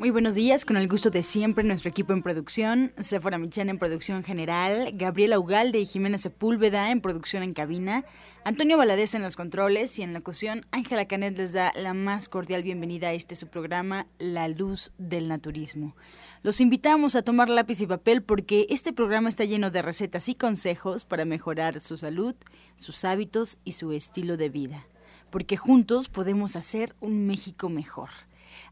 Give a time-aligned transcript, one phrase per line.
[0.00, 3.78] Muy buenos días, con el gusto de siempre, nuestro equipo en producción, Sephora Michan en
[3.78, 8.06] producción general, Gabriela Ugalde y Jimena Sepúlveda en producción en cabina,
[8.42, 12.30] Antonio Valadez en los controles y en la ocasión, Ángela Canet les da la más
[12.30, 15.94] cordial bienvenida a este su programa, La Luz del Naturismo.
[16.42, 20.34] Los invitamos a tomar lápiz y papel porque este programa está lleno de recetas y
[20.34, 22.34] consejos para mejorar su salud,
[22.74, 24.86] sus hábitos y su estilo de vida,
[25.28, 28.08] porque juntos podemos hacer un México mejor.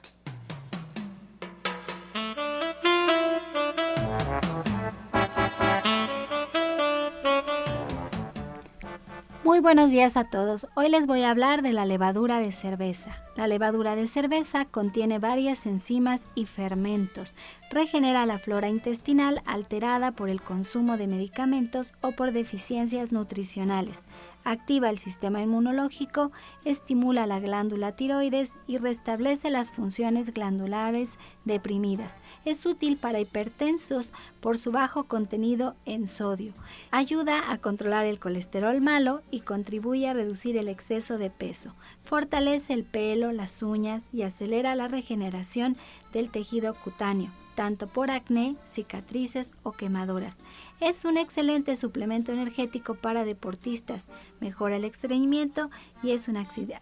[9.43, 10.67] Muy buenos días a todos.
[10.75, 13.23] Hoy les voy a hablar de la levadura de cerveza.
[13.35, 17.33] La levadura de cerveza contiene varias enzimas y fermentos.
[17.71, 24.03] Regenera la flora intestinal alterada por el consumo de medicamentos o por deficiencias nutricionales
[24.43, 26.31] activa el sistema inmunológico,
[26.65, 32.13] estimula la glándula tiroides y restablece las funciones glandulares deprimidas.
[32.45, 36.53] Es útil para hipertensos por su bajo contenido en sodio.
[36.91, 41.73] Ayuda a controlar el colesterol malo y contribuye a reducir el exceso de peso.
[42.03, 45.77] Fortalece el pelo, las uñas y acelera la regeneración
[46.13, 50.35] del tejido cutáneo, tanto por acné, cicatrices o quemaduras.
[50.79, 54.07] Es un excelente suplemento energético para deportistas,
[54.39, 55.69] mejora el estreñimiento
[56.01, 56.37] y es un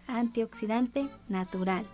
[0.06, 1.84] antioxidante natural.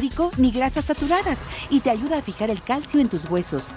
[0.37, 1.39] ni grasas saturadas
[1.69, 3.75] y te ayuda a fijar el calcio en tus huesos.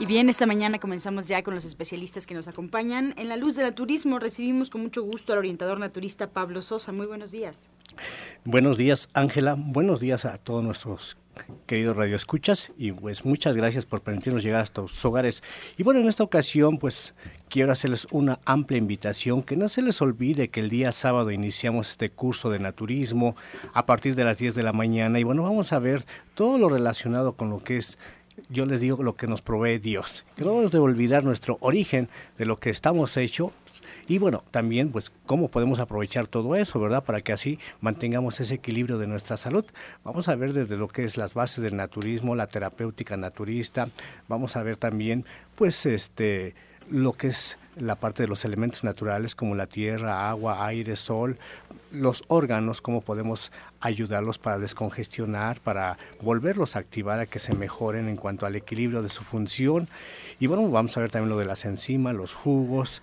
[0.00, 3.14] Y bien, esta mañana comenzamos ya con los especialistas que nos acompañan.
[3.16, 6.90] En la luz del turismo recibimos con mucho gusto al orientador naturista Pablo Sosa.
[6.90, 7.68] Muy buenos días.
[8.44, 9.54] Buenos días, Ángela.
[9.56, 11.16] Buenos días a todos nuestros
[11.66, 15.42] queridos radioescuchas y pues muchas gracias por permitirnos llegar hasta sus hogares.
[15.76, 17.14] Y bueno, en esta ocasión pues
[17.54, 21.90] quiero hacerles una amplia invitación que no se les olvide que el día sábado iniciamos
[21.90, 23.36] este curso de naturismo
[23.72, 26.04] a partir de las 10 de la mañana y bueno, vamos a ver
[26.34, 27.96] todo lo relacionado con lo que es
[28.48, 30.24] yo les digo lo que nos provee Dios.
[30.34, 33.52] Que no debemos de olvidar nuestro origen de lo que estamos hechos
[34.08, 37.04] y bueno, también pues cómo podemos aprovechar todo eso, ¿verdad?
[37.04, 39.64] Para que así mantengamos ese equilibrio de nuestra salud.
[40.02, 43.90] Vamos a ver desde lo que es las bases del naturismo, la terapéutica naturista,
[44.26, 45.24] vamos a ver también
[45.54, 46.56] pues este
[46.90, 51.38] lo que es la parte de los elementos naturales como la tierra, agua, aire, sol,
[51.90, 58.08] los órganos, cómo podemos ayudarlos para descongestionar, para volverlos a activar, a que se mejoren
[58.08, 59.88] en cuanto al equilibrio de su función.
[60.38, 63.02] Y bueno, vamos a ver también lo de las enzimas, los jugos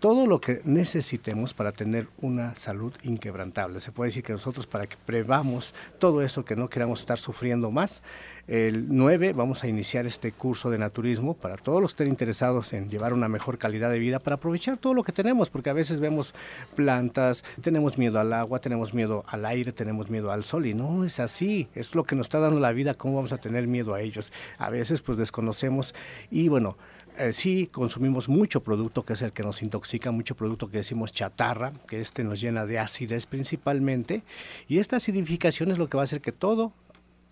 [0.00, 3.80] todo lo que necesitemos para tener una salud inquebrantable.
[3.80, 7.70] Se puede decir que nosotros para que prevamos todo eso que no queramos estar sufriendo
[7.70, 8.02] más,
[8.46, 12.72] el 9 vamos a iniciar este curso de naturismo para todos los que estén interesados
[12.72, 15.72] en llevar una mejor calidad de vida, para aprovechar todo lo que tenemos, porque a
[15.72, 16.34] veces vemos
[16.76, 21.04] plantas, tenemos miedo al agua, tenemos miedo al aire, tenemos miedo al sol y no
[21.04, 23.94] es así, es lo que nos está dando la vida, ¿cómo vamos a tener miedo
[23.94, 24.32] a ellos?
[24.58, 25.94] A veces pues desconocemos
[26.30, 26.76] y bueno,
[27.18, 31.12] eh, sí consumimos mucho producto que es el que nos intoxica, mucho producto que decimos
[31.12, 34.22] chatarra, que este nos llena de acidez principalmente,
[34.68, 36.72] y esta acidificación es lo que va a hacer que todo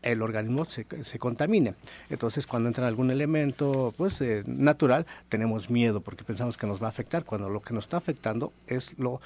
[0.05, 1.75] el organismo se, se contamine.
[2.11, 6.87] Entonces, cuando entra algún elemento pues eh, natural, tenemos miedo porque pensamos que nos va
[6.87, 9.21] a afectar, cuando lo que nos está afectando es lo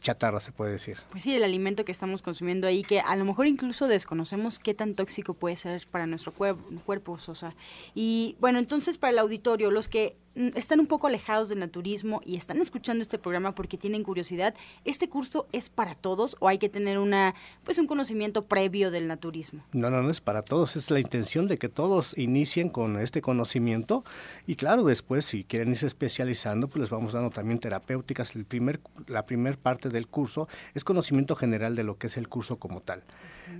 [0.00, 0.98] chatarra, se puede decir.
[1.10, 4.74] Pues sí, el alimento que estamos consumiendo ahí, que a lo mejor incluso desconocemos qué
[4.74, 7.54] tan tóxico puede ser para nuestro cuerpo, o sea.
[7.94, 12.36] Y bueno, entonces para el auditorio, los que están un poco alejados del naturismo y
[12.36, 14.54] están escuchando este programa porque tienen curiosidad,
[14.84, 17.34] ¿este curso es para todos o hay que tener una
[17.64, 19.62] pues un conocimiento previo del naturismo?
[19.72, 23.22] No, no, no es para todos, es la intención de que todos inicien con este
[23.22, 24.04] conocimiento
[24.46, 28.34] y claro, después si quieren irse especializando, pues les vamos dando también terapéuticas.
[28.34, 32.28] El primer, la primera parte del curso es conocimiento general de lo que es el
[32.28, 33.02] curso como tal.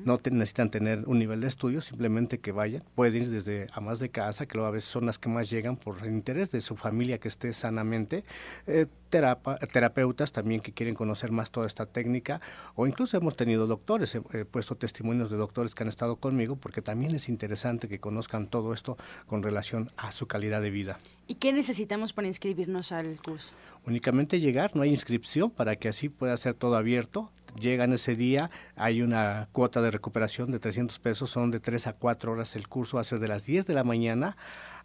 [0.05, 2.83] No necesitan tener un nivel de estudio, simplemente que vayan.
[2.95, 5.77] Pueden ir desde amas de casa, que luego a veces son las que más llegan
[5.77, 8.25] por interés de su familia que esté sanamente.
[8.67, 12.41] Eh, terapeutas también que quieren conocer más toda esta técnica,
[12.75, 16.57] o incluso hemos tenido doctores, he, he, puesto testimonios de doctores que han estado conmigo,
[16.57, 18.97] porque también es interesante que conozcan todo esto
[19.27, 20.99] con relación a su calidad de vida.
[21.27, 23.55] ¿Y qué necesitamos para inscribirnos al curso?
[23.87, 27.31] Únicamente llegar, no hay inscripción para que así pueda ser todo abierto
[27.61, 31.93] llegan ese día, hay una cuota de recuperación de 300 pesos, son de 3 a
[31.95, 34.37] 4 horas el curso, va a ser de las 10 de la mañana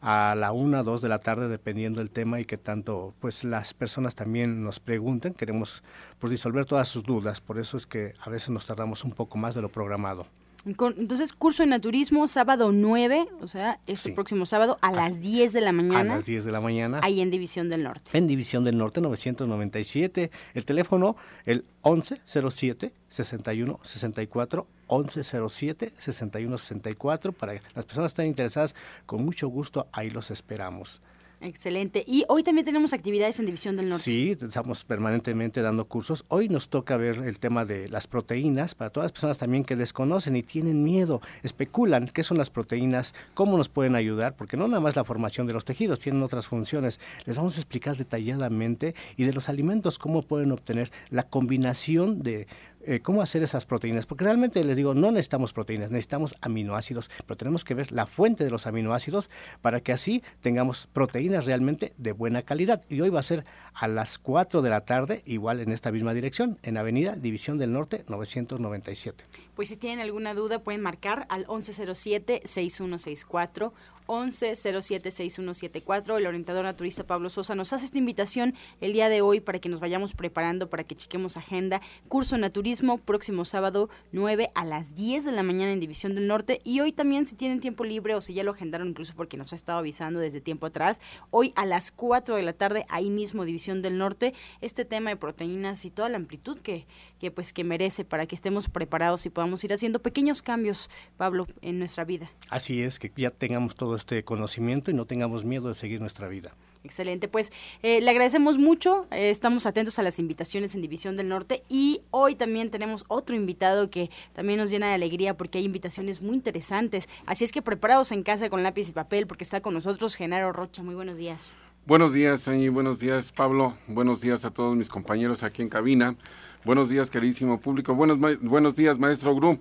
[0.02, 3.74] a la 1, 2 de la tarde, dependiendo del tema y que tanto pues las
[3.74, 5.84] personas también nos pregunten, queremos
[6.20, 9.38] pues disolver todas sus dudas, por eso es que a veces nos tardamos un poco
[9.38, 10.26] más de lo programado.
[10.66, 15.62] Entonces, curso de naturismo, sábado 9, o sea, este próximo sábado a las 10 de
[15.62, 16.14] la mañana.
[16.14, 17.00] A las 10 de la mañana.
[17.04, 18.18] Ahí en División del Norte.
[18.18, 20.32] En División del Norte, 997.
[20.54, 21.16] El teléfono,
[21.46, 28.76] el 1107 61 64 1107 61 64 para las personas que están interesadas
[29.06, 31.02] con mucho gusto ahí los esperamos
[31.42, 32.04] Excelente.
[32.06, 34.04] Y hoy también tenemos actividades en División del Norte.
[34.04, 36.26] Sí, estamos permanentemente dando cursos.
[36.28, 39.78] Hoy nos toca ver el tema de las proteínas para todas las personas también que
[39.78, 44.68] desconocen y tienen miedo, especulan qué son las proteínas, cómo nos pueden ayudar, porque no
[44.68, 47.00] nada más la formación de los tejidos, tienen otras funciones.
[47.26, 52.48] Les vamos a explicar detalladamente y de los alimentos cómo pueden obtener la combinación de
[52.82, 57.38] eh, cómo hacer esas proteínas, porque realmente les digo, no necesitamos proteínas, necesitamos aminoácidos, pero
[57.38, 59.30] tenemos que ver la fuente de los aminoácidos
[59.62, 62.84] para que así tengamos proteínas realmente de buena calidad.
[62.90, 66.14] Y hoy va a ser a las 4 de la tarde, igual en esta misma
[66.14, 69.26] dirección, en Avenida División del Norte 997.
[69.56, 73.72] Pues si tienen alguna duda pueden marcar al 1107-6164
[74.10, 76.18] 11076174.
[76.18, 79.70] El orientador naturista Pablo Sosa nos hace esta invitación el día de hoy para que
[79.70, 81.80] nos vayamos preparando, para que chequemos agenda.
[82.08, 86.60] Curso Naturismo, próximo sábado 9 a las 10 de la mañana en División del Norte.
[86.64, 89.54] Y hoy también, si tienen tiempo libre o si ya lo agendaron, incluso porque nos
[89.54, 91.00] ha estado avisando desde tiempo atrás,
[91.30, 95.18] hoy a las 4 de la tarde, ahí mismo, División del Norte, este tema de
[95.18, 96.88] proteínas y toda la amplitud que,
[97.20, 101.46] que pues que merece para que estemos preparados y podamos ir haciendo pequeños cambios, Pablo,
[101.62, 102.32] en nuestra vida.
[102.50, 106.28] Así es, que ya tengamos todo este conocimiento y no tengamos miedo de seguir nuestra
[106.28, 106.56] vida.
[106.84, 107.52] Excelente, pues
[107.84, 112.02] eh, le agradecemos mucho, eh, estamos atentos a las invitaciones en División del Norte y
[112.10, 116.36] hoy también tenemos otro invitado que también nos llena de alegría porque hay invitaciones muy
[116.36, 120.16] interesantes, así es que preparados en casa con lápiz y papel porque está con nosotros
[120.16, 121.54] Genaro Rocha, muy buenos días.
[121.86, 126.16] Buenos días, Añi, buenos días, Pablo, buenos días a todos mis compañeros aquí en cabina,
[126.64, 129.58] buenos días, queridísimo público, buenos, buenos días, maestro Grum.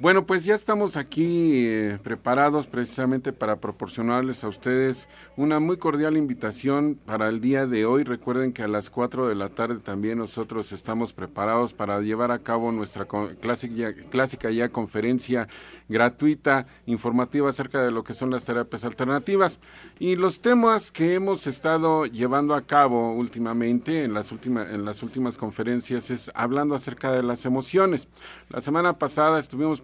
[0.00, 6.16] Bueno, pues ya estamos aquí eh, preparados precisamente para proporcionarles a ustedes una muy cordial
[6.16, 8.04] invitación para el día de hoy.
[8.04, 12.38] Recuerden que a las 4 de la tarde también nosotros estamos preparados para llevar a
[12.38, 13.06] cabo nuestra
[13.40, 15.48] clásica, ya conferencia
[15.90, 19.58] gratuita, informativa acerca de lo que son las terapias alternativas.
[19.98, 25.02] Y los temas que hemos estado llevando a cabo últimamente en las, últimas en las
[25.02, 28.08] últimas conferencias es hablando acerca de las emociones.
[28.48, 29.82] La semana pasada estuvimos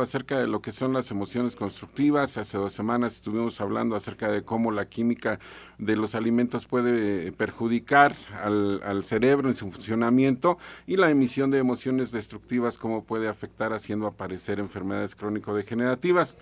[0.00, 2.36] acerca de lo que son las emociones constructivas.
[2.36, 5.40] Hace dos semanas estuvimos hablando acerca de cómo la química
[5.78, 11.58] de los alimentos puede perjudicar al, al cerebro en su funcionamiento y la emisión de
[11.58, 16.36] emociones destructivas, cómo puede afectar haciendo aparecer enfermedades crónico-degenerativas.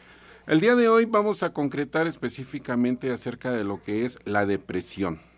[0.46, 5.29] El día de hoy vamos a concretar específicamente acerca de lo que es la depresión.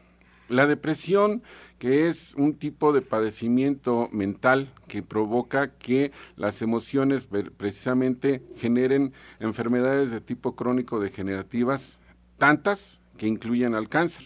[0.52, 1.42] La depresión,
[1.78, 10.10] que es un tipo de padecimiento mental que provoca que las emociones precisamente generen enfermedades
[10.10, 12.00] de tipo crónico degenerativas,
[12.36, 14.24] tantas que incluyen al cáncer.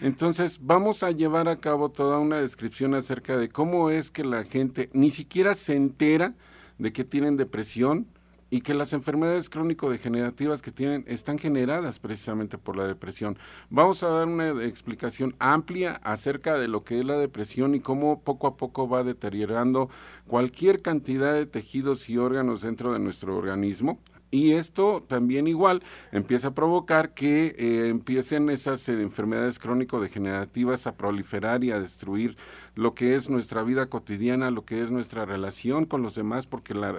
[0.00, 4.44] Entonces, vamos a llevar a cabo toda una descripción acerca de cómo es que la
[4.44, 6.32] gente ni siquiera se entera
[6.78, 8.06] de que tienen depresión,
[8.50, 13.38] y que las enfermedades crónico-degenerativas que tienen están generadas precisamente por la depresión.
[13.70, 18.22] Vamos a dar una explicación amplia acerca de lo que es la depresión y cómo
[18.22, 19.90] poco a poco va deteriorando
[20.26, 23.98] cualquier cantidad de tejidos y órganos dentro de nuestro organismo.
[24.30, 30.96] Y esto también igual empieza a provocar que eh, empiecen esas eh, enfermedades crónico-degenerativas a
[30.96, 32.36] proliferar y a destruir
[32.74, 36.74] lo que es nuestra vida cotidiana, lo que es nuestra relación con los demás, porque
[36.74, 36.92] la,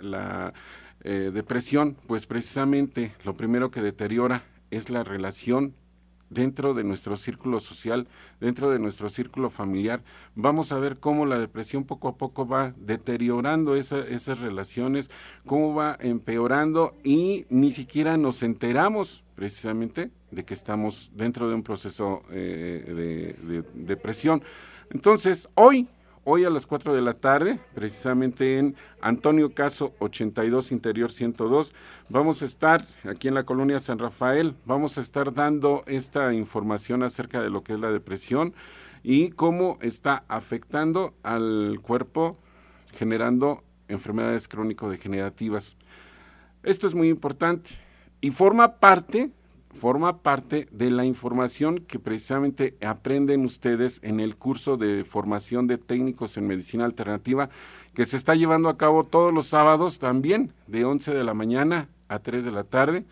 [0.00, 0.54] la
[1.04, 5.74] eh, depresión, pues precisamente lo primero que deteriora es la relación
[6.30, 8.06] dentro de nuestro círculo social,
[8.40, 10.02] dentro de nuestro círculo familiar.
[10.34, 15.10] Vamos a ver cómo la depresión poco a poco va deteriorando esas relaciones,
[15.46, 21.62] cómo va empeorando y ni siquiera nos enteramos precisamente de que estamos dentro de un
[21.62, 24.42] proceso eh, de depresión.
[24.90, 25.88] Entonces, hoy
[26.24, 31.72] hoy a las 4 de la tarde, precisamente en Antonio Caso 82 Interior 102.
[32.08, 37.02] Vamos a estar aquí en la colonia San Rafael, vamos a estar dando esta información
[37.02, 38.54] acerca de lo que es la depresión
[39.02, 42.36] y cómo está afectando al cuerpo
[42.92, 45.76] generando enfermedades crónico-degenerativas.
[46.62, 47.70] Esto es muy importante
[48.20, 49.30] y forma parte
[49.74, 55.78] forma parte de la información que precisamente aprenden ustedes en el curso de formación de
[55.78, 57.50] técnicos en medicina alternativa
[57.94, 61.88] que se está llevando a cabo todos los sábados también de 11 de la mañana
[62.08, 63.04] a 3 de la tarde.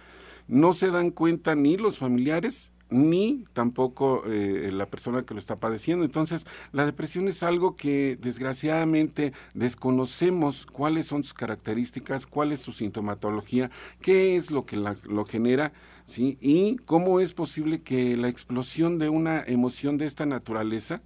[0.47, 5.55] No se dan cuenta ni los familiares ni tampoco eh, la persona que lo está
[5.55, 6.05] padeciendo.
[6.05, 12.71] Entonces, la depresión es algo que desgraciadamente desconocemos cuáles son sus características, cuál es su
[12.71, 13.69] sintomatología,
[14.01, 15.73] qué es lo que lo genera,
[16.05, 16.37] ¿sí?
[16.41, 21.01] Y cómo es posible que la explosión de una emoción de esta naturaleza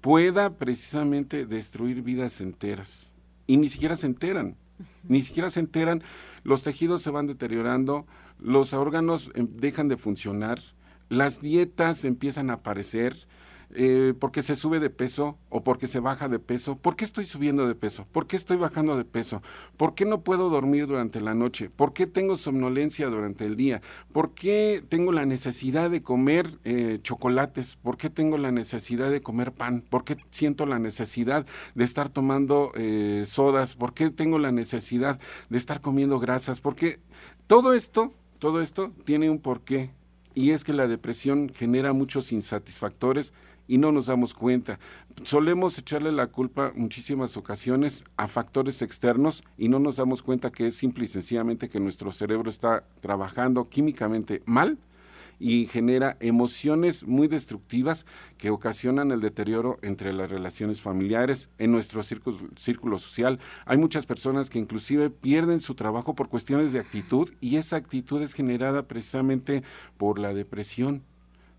[0.00, 3.12] pueda precisamente destruir vidas enteras.
[3.46, 4.56] Y ni siquiera se enteran,
[5.08, 6.02] ni siquiera se enteran,
[6.42, 8.06] los tejidos se van deteriorando,
[8.38, 10.60] los órganos em, dejan de funcionar,
[11.08, 13.16] las dietas empiezan a aparecer,
[13.76, 16.76] eh, porque se sube de peso o porque se baja de peso.
[16.76, 18.04] ¿Por qué estoy subiendo de peso?
[18.12, 19.42] ¿Por qué estoy bajando de peso?
[19.76, 21.70] ¿Por qué no puedo dormir durante la noche?
[21.74, 23.82] ¿Por qué tengo somnolencia durante el día?
[24.12, 27.74] ¿Por qué tengo la necesidad de comer eh, chocolates?
[27.74, 29.82] ¿Por qué tengo la necesidad de comer pan?
[29.90, 31.44] ¿Por qué siento la necesidad
[31.74, 33.74] de estar tomando eh, sodas?
[33.74, 35.18] ¿Por qué tengo la necesidad
[35.48, 36.60] de estar comiendo grasas?
[36.60, 37.00] Porque
[37.48, 39.90] todo esto, todo esto tiene un porqué
[40.34, 43.32] y es que la depresión genera muchos insatisfactores
[43.66, 44.78] y no nos damos cuenta.
[45.22, 50.66] Solemos echarle la culpa muchísimas ocasiones a factores externos y no nos damos cuenta que
[50.66, 54.78] es simple y sencillamente que nuestro cerebro está trabajando químicamente mal
[55.38, 58.06] y genera emociones muy destructivas
[58.38, 63.38] que ocasionan el deterioro entre las relaciones familiares, en nuestro círculo, círculo, social.
[63.66, 68.22] Hay muchas personas que inclusive pierden su trabajo por cuestiones de actitud y esa actitud
[68.22, 69.62] es generada precisamente
[69.96, 71.02] por la depresión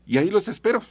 [0.06, 0.82] y ahí los espero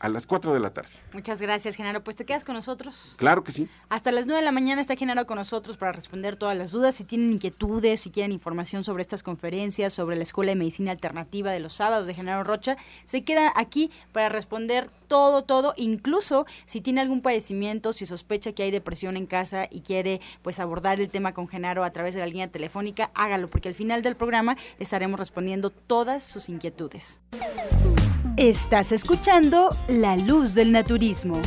[0.00, 0.90] a las 4 de la tarde.
[1.12, 2.02] Muchas gracias, Genaro.
[2.02, 3.14] Pues te quedas con nosotros.
[3.18, 3.68] Claro que sí.
[3.88, 6.94] Hasta las 9 de la mañana está Genaro con nosotros para responder todas las dudas.
[6.94, 11.50] Si tienen inquietudes, si quieren información sobre estas conferencias, sobre la Escuela de Medicina Alternativa
[11.50, 16.80] de los sábados de Genaro Rocha, se queda aquí para responder todo, todo, incluso si
[16.80, 21.08] tiene algún padecimiento, si sospecha que hay depresión en casa y quiere pues abordar el
[21.08, 24.56] tema con Genaro a través de la línea telefónica, hágalo, porque al final del programa
[24.78, 27.20] estaremos respondiendo todas sus inquietudes.
[28.38, 31.42] Estás escuchando La Luz del Naturismo.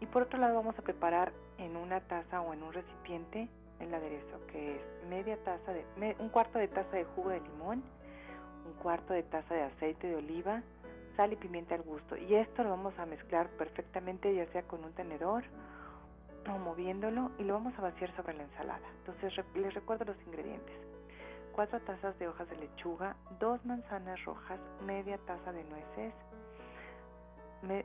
[0.00, 3.48] Y por otro lado vamos a preparar en una taza o en un recipiente
[3.80, 5.84] el aderezo, que es media taza de,
[6.18, 7.82] un cuarto de taza de jugo de limón,
[8.66, 10.62] un cuarto de taza de aceite de oliva,
[11.20, 12.16] sal y pimienta al gusto.
[12.16, 15.44] Y esto lo vamos a mezclar perfectamente, ya sea con un tenedor
[16.48, 18.88] o moviéndolo, y lo vamos a vaciar sobre la ensalada.
[19.00, 20.74] Entonces les recuerdo los ingredientes.
[21.52, 26.14] cuatro tazas de hojas de lechuga, dos manzanas rojas, media taza de nueces,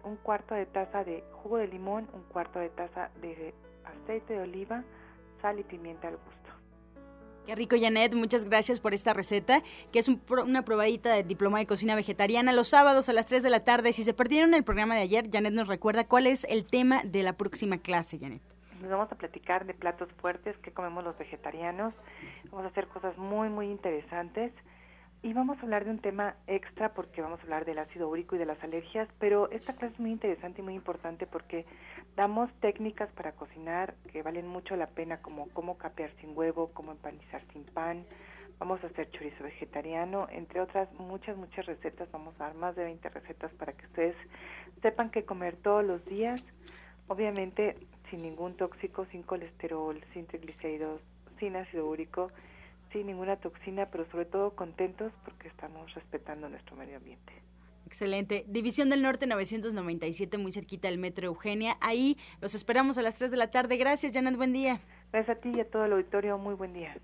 [0.06, 4.44] un cuarto de taza de jugo de limón, un cuarto de taza de aceite de
[4.44, 4.82] oliva,
[5.42, 6.45] sal y pimienta al gusto.
[7.46, 8.16] Qué rico, Janet.
[8.16, 12.70] Muchas gracias por esta receta, que es una probadita de diploma de cocina vegetariana los
[12.70, 13.94] sábados a las 3 de la tarde.
[13.94, 17.22] Si se perdieron el programa de ayer, Janet nos recuerda cuál es el tema de
[17.22, 18.42] la próxima clase, Janet.
[18.82, 21.94] Nos vamos a platicar de platos fuertes que comemos los vegetarianos.
[22.46, 24.52] Vamos a hacer cosas muy, muy interesantes.
[25.26, 28.36] Y vamos a hablar de un tema extra porque vamos a hablar del ácido úrico
[28.36, 31.66] y de las alergias, pero esta clase es muy interesante y muy importante porque
[32.16, 36.92] damos técnicas para cocinar que valen mucho la pena, como cómo capear sin huevo, cómo
[36.92, 38.06] empanizar sin pan,
[38.60, 42.84] vamos a hacer chorizo vegetariano, entre otras muchas, muchas recetas, vamos a dar más de
[42.84, 44.16] 20 recetas para que ustedes
[44.84, 46.46] sepan qué comer todos los días,
[47.08, 47.78] obviamente
[48.12, 51.02] sin ningún tóxico, sin colesterol, sin triglicéridos,
[51.40, 52.30] sin ácido úrico,
[52.96, 57.34] sin ninguna toxina, pero sobre todo contentos porque estamos respetando nuestro medio ambiente.
[57.86, 58.46] Excelente.
[58.48, 61.76] División del Norte 997, muy cerquita del Metro Eugenia.
[61.82, 63.76] Ahí los esperamos a las 3 de la tarde.
[63.76, 64.38] Gracias, Janet.
[64.38, 64.80] Buen día.
[65.12, 66.38] Gracias a ti y a todo el auditorio.
[66.38, 66.98] Muy buen día.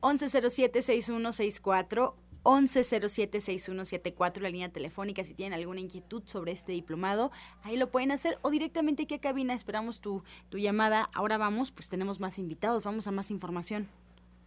[0.00, 2.14] 1107-6164.
[2.44, 7.30] 1107-6174, la línea telefónica, si tienen alguna inquietud sobre este diplomado,
[7.62, 11.10] ahí lo pueden hacer o directamente aquí a cabina, esperamos tu, tu llamada.
[11.12, 13.88] Ahora vamos, pues tenemos más invitados, vamos a más información.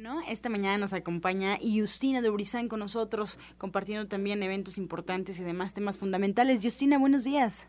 [0.00, 5.42] Bueno, esta mañana nos acompaña Justina de Urizán con nosotros, compartiendo también eventos importantes y
[5.42, 6.60] demás temas fundamentales.
[6.62, 7.66] Justina, buenos días.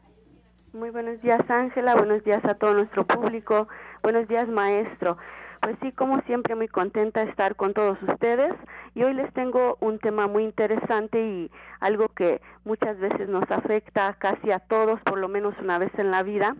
[0.71, 1.95] Muy buenos días, Ángela.
[1.95, 3.67] Buenos días a todo nuestro público.
[4.03, 5.17] Buenos días, maestro.
[5.63, 8.53] Pues sí, como siempre, muy contenta de estar con todos ustedes.
[8.93, 14.13] Y hoy les tengo un tema muy interesante y algo que muchas veces nos afecta
[14.19, 16.55] casi a todos, por lo menos una vez en la vida,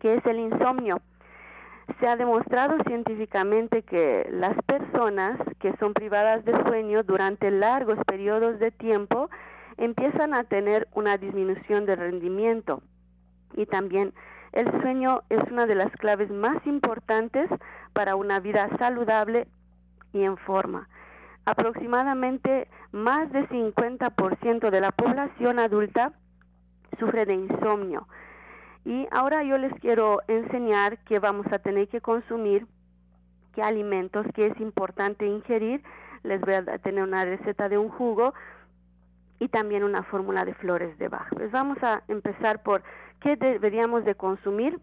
[0.00, 1.00] que es el insomnio.
[1.98, 8.58] Se ha demostrado científicamente que las personas que son privadas de sueño durante largos periodos
[8.58, 9.30] de tiempo
[9.78, 12.82] empiezan a tener una disminución de rendimiento
[13.54, 14.12] y también
[14.52, 17.50] el sueño es una de las claves más importantes
[17.92, 19.46] para una vida saludable
[20.12, 20.88] y en forma.
[21.44, 26.12] Aproximadamente más de 50% de la población adulta
[26.98, 28.06] sufre de insomnio
[28.88, 32.66] y ahora yo les quiero enseñar que vamos a tener que consumir,
[33.52, 35.82] qué alimentos, que es importante ingerir.
[36.22, 38.32] Les voy a tener una receta de un jugo
[39.40, 41.28] y también una fórmula de flores de Bach.
[41.34, 42.82] Pues vamos a empezar por
[43.20, 44.80] qué deberíamos de consumir,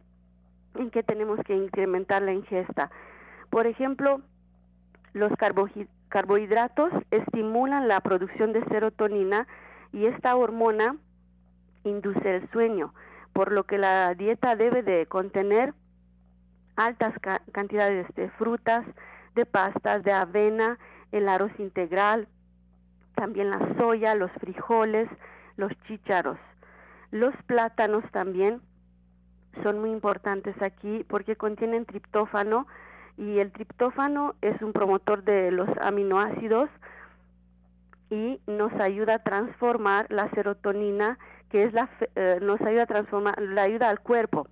[0.75, 2.91] en qué tenemos que incrementar la ingesta.
[3.49, 4.21] Por ejemplo,
[5.13, 5.31] los
[6.09, 9.47] carbohidratos estimulan la producción de serotonina
[9.91, 10.95] y esta hormona
[11.83, 12.93] induce el sueño
[13.35, 15.73] por lo que la dieta debe de contener
[16.77, 17.13] altas
[17.51, 18.85] cantidades de frutas,
[19.35, 20.79] de pastas, de avena,
[21.11, 22.29] el arroz integral,
[23.13, 25.09] también la soya, los frijoles,
[25.57, 26.37] los chícharos.
[27.11, 28.61] Los plátanos también
[29.63, 32.67] son muy importantes aquí porque contienen triptófano
[33.17, 36.69] y el triptófano es un promotor de los aminoácidos
[38.09, 41.19] y nos ayuda a transformar la serotonina
[41.55, 44.45] que es la, eh, nos ayuda a transformar, la ayuda al cuerpo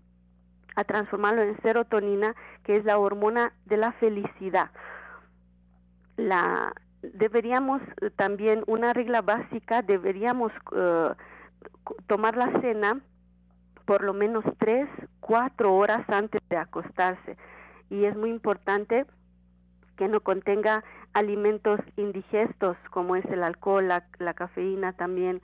[0.77, 4.71] a transformarlo en serotonina, que es la hormona de la felicidad.
[6.15, 11.09] La, deberíamos eh, también, una regla básica, deberíamos eh,
[12.07, 13.01] tomar la cena
[13.83, 14.87] por lo menos tres,
[15.19, 17.35] cuatro horas antes de acostarse.
[17.89, 19.05] Y es muy importante
[19.97, 25.41] que no contenga alimentos indigestos como es el alcohol, la cafeína también,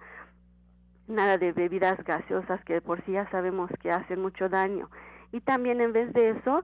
[1.10, 4.90] nada de bebidas gaseosas que por sí ya sabemos que hacen mucho daño.
[5.32, 6.64] Y también en vez de eso,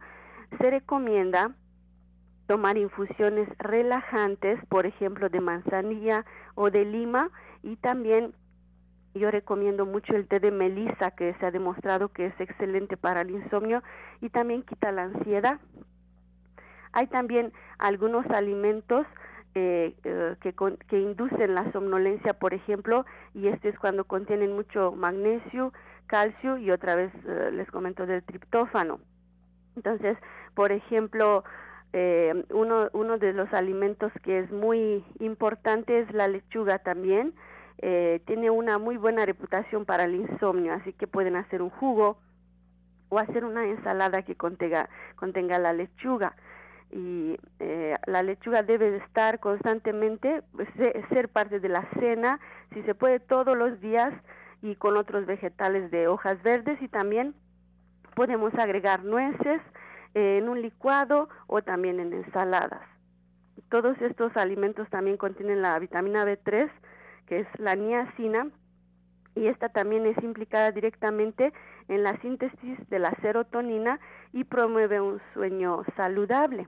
[0.57, 1.51] se recomienda
[2.47, 7.31] tomar infusiones relajantes, por ejemplo, de manzanilla o de lima
[7.63, 8.33] y también
[9.15, 13.21] yo recomiendo mucho el té de melisa que se ha demostrado que es excelente para
[13.21, 13.81] el insomnio
[14.21, 15.59] y también quita la ansiedad.
[16.91, 19.07] Hay también algunos alimentos
[19.57, 20.53] eh, eh, que,
[20.89, 25.71] que inducen la somnolencia, por ejemplo, y este es cuando contienen mucho magnesio,
[26.07, 28.99] calcio y otra vez eh, les comento del triptófano.
[29.77, 30.17] Entonces,
[30.55, 31.45] por ejemplo,
[32.49, 37.33] uno, uno de los alimentos que es muy importante es la lechuga también.
[38.25, 42.17] tiene una muy buena reputación para el insomnio, así que pueden hacer un jugo
[43.07, 46.35] o hacer una ensalada que contenga, contenga la lechuga.
[46.91, 50.67] Y eh, la lechuga debe estar constantemente, pues,
[51.09, 52.39] ser parte de la cena,
[52.73, 54.13] si se puede todos los días
[54.61, 57.35] y con otros vegetales de hojas verdes y también
[58.15, 59.61] podemos agregar nueces
[60.13, 62.81] eh, en un licuado o también en ensaladas.
[63.69, 66.69] Todos estos alimentos también contienen la vitamina B3,
[67.27, 68.47] que es la niacina,
[69.35, 71.51] y esta también es implicada directamente
[71.89, 73.99] en la síntesis de la serotonina
[74.31, 76.67] y promueve un sueño saludable.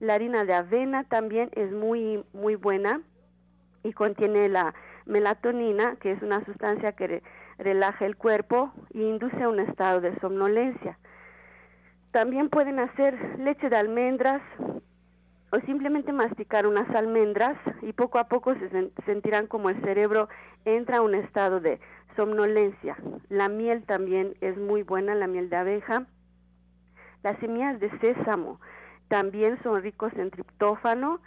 [0.00, 3.00] La harina de avena también es muy muy buena
[3.82, 4.74] y contiene la
[5.06, 7.22] melatonina, que es una sustancia que
[7.58, 10.98] relaja el cuerpo e induce un estado de somnolencia.
[12.12, 14.42] También pueden hacer leche de almendras
[15.50, 20.28] o simplemente masticar unas almendras y poco a poco se sentirán como el cerebro
[20.64, 21.80] entra a un estado de
[22.16, 22.96] somnolencia.
[23.28, 26.06] La miel también es muy buena, la miel de abeja.
[27.22, 28.60] Las semillas de sésamo
[29.08, 31.20] también son ricos en triptófano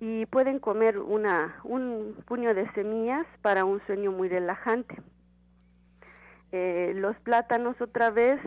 [0.00, 4.96] y pueden comer una, un puño de semillas para un sueño muy relajante.
[6.52, 8.40] Eh, los plátanos otra vez,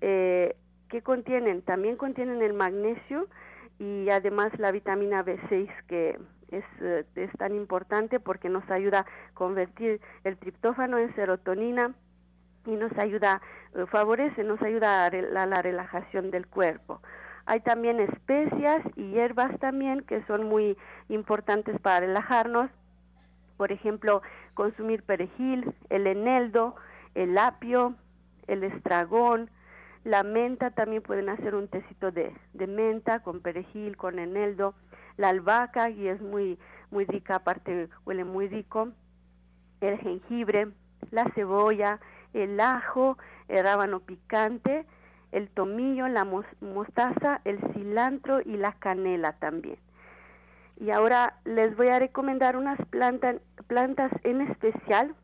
[0.00, 0.56] eh,
[0.88, 1.62] ¿qué contienen?
[1.62, 3.28] También contienen el magnesio
[3.78, 6.18] y además la vitamina B6 que
[6.50, 11.94] es, eh, es tan importante porque nos ayuda a convertir el triptófano en serotonina
[12.66, 13.40] y nos ayuda,
[13.74, 17.00] eh, favorece, nos ayuda a la relajación del cuerpo.
[17.48, 20.76] Hay también especias y hierbas también que son muy
[21.08, 22.70] importantes para relajarnos.
[23.56, 24.20] Por ejemplo,
[24.52, 26.76] consumir perejil, el eneldo,
[27.14, 27.94] el apio,
[28.48, 29.48] el estragón,
[30.04, 34.74] la menta, también pueden hacer un tecito de, de menta con perejil, con eneldo,
[35.16, 36.58] la albahaca y es muy,
[36.90, 38.90] muy rica, aparte huele muy rico,
[39.80, 40.68] el jengibre,
[41.12, 41.98] la cebolla,
[42.34, 43.16] el ajo,
[43.48, 44.84] el rábano picante,
[45.32, 49.78] el tomillo, la mostaza, el cilantro y la canela también.
[50.80, 53.36] Y ahora les voy a recomendar unas plantas,
[53.66, 55.14] plantas en especial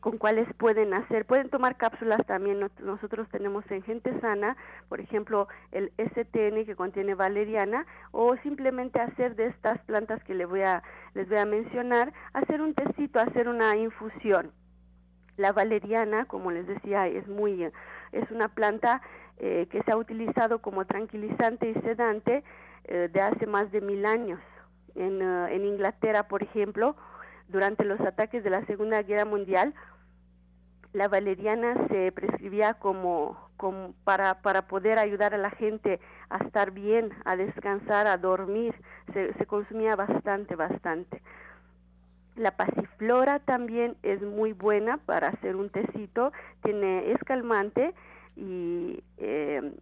[0.00, 1.26] con cuáles pueden hacer.
[1.26, 2.66] Pueden tomar cápsulas también.
[2.80, 4.56] Nosotros tenemos en Gente Sana,
[4.88, 10.48] por ejemplo, el STN que contiene valeriana, o simplemente hacer de estas plantas que les
[10.48, 10.82] voy a,
[11.14, 14.50] les voy a mencionar, hacer un tecito, hacer una infusión.
[15.36, 17.62] La valeriana, como les decía, es muy,
[18.12, 19.00] es una planta
[19.42, 22.44] eh, que se ha utilizado como tranquilizante y sedante
[22.84, 24.38] eh, de hace más de mil años.
[24.94, 26.94] En, eh, en Inglaterra, por ejemplo,
[27.48, 29.72] durante los ataques de la Segunda Guerra Mundial,
[30.92, 36.72] la valeriana se prescribía como, como para, para poder ayudar a la gente a estar
[36.72, 38.74] bien, a descansar, a dormir.
[39.14, 41.22] Se, se consumía bastante, bastante.
[42.36, 46.30] La pasiflora también es muy buena para hacer un tecito,
[46.62, 47.94] tiene, es calmante
[48.40, 49.72] y, eh,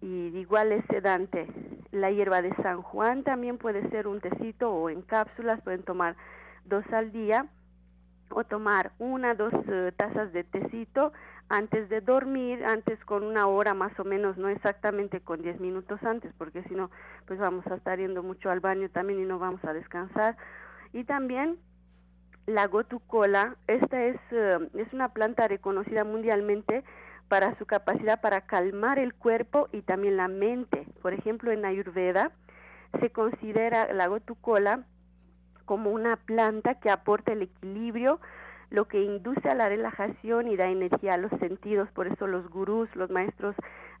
[0.00, 1.46] y igual es sedante.
[1.92, 6.16] La hierba de San Juan también puede ser un tecito o en cápsulas, pueden tomar
[6.64, 7.46] dos al día
[8.30, 11.12] o tomar una, dos uh, tazas de tecito
[11.48, 16.02] antes de dormir, antes con una hora más o menos, no exactamente con diez minutos
[16.02, 16.90] antes, porque si no,
[17.26, 20.36] pues vamos a estar yendo mucho al baño también y no vamos a descansar.
[20.92, 21.58] Y también
[22.46, 26.82] la gotucola, esta es, uh, es una planta reconocida mundialmente
[27.28, 30.86] para su capacidad para calmar el cuerpo y también la mente.
[31.02, 32.32] Por ejemplo, en Ayurveda
[33.00, 34.84] se considera la gotucola
[35.64, 38.20] como una planta que aporta el equilibrio,
[38.70, 41.90] lo que induce a la relajación y da energía a los sentidos.
[41.90, 43.54] Por eso los gurús, los maestros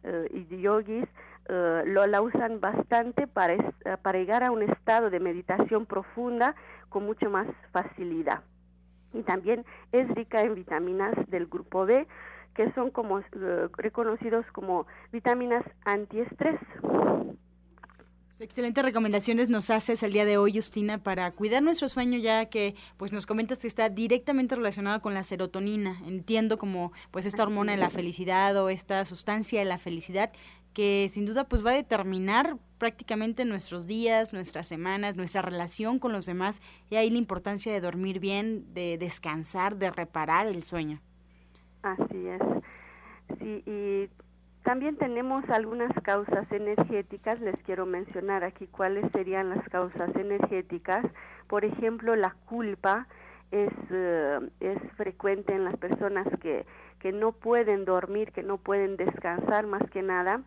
[0.04, 1.04] uh, y yogis
[1.48, 6.54] uh, lo la usan bastante para, uh, para llegar a un estado de meditación profunda
[6.88, 8.42] con mucho más facilidad.
[9.12, 12.06] Y también es rica en vitaminas del grupo B,
[12.56, 13.22] que son como uh,
[13.76, 16.58] reconocidos como vitaminas antiestrés.
[18.36, 22.46] Pues, excelentes recomendaciones nos haces el día de hoy, Justina, para cuidar nuestro sueño, ya
[22.46, 26.02] que pues nos comentas que está directamente relacionado con la serotonina.
[26.06, 30.32] Entiendo como pues esta hormona de la felicidad o esta sustancia de la felicidad
[30.74, 36.12] que sin duda pues va a determinar prácticamente nuestros días, nuestras semanas, nuestra relación con
[36.12, 41.00] los demás y ahí la importancia de dormir bien, de descansar, de reparar el sueño.
[41.86, 42.42] Así es.
[43.38, 44.10] Sí, y
[44.64, 51.06] también tenemos algunas causas energéticas, les quiero mencionar aquí cuáles serían las causas energéticas.
[51.46, 53.06] Por ejemplo, la culpa
[53.52, 56.66] es, uh, es frecuente en las personas que,
[56.98, 60.42] que no pueden dormir, que no pueden descansar más que nada,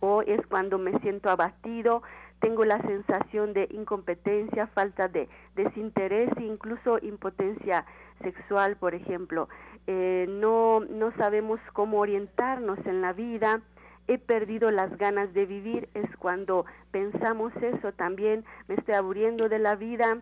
[0.00, 2.02] o es cuando me siento abatido,
[2.40, 7.84] tengo la sensación de incompetencia, falta de desinterés incluso impotencia
[8.22, 9.48] sexual, por ejemplo.
[9.90, 13.62] Eh, no, no sabemos cómo orientarnos en la vida,
[14.06, 19.58] he perdido las ganas de vivir, es cuando pensamos eso también, me estoy aburriendo de
[19.58, 20.18] la vida,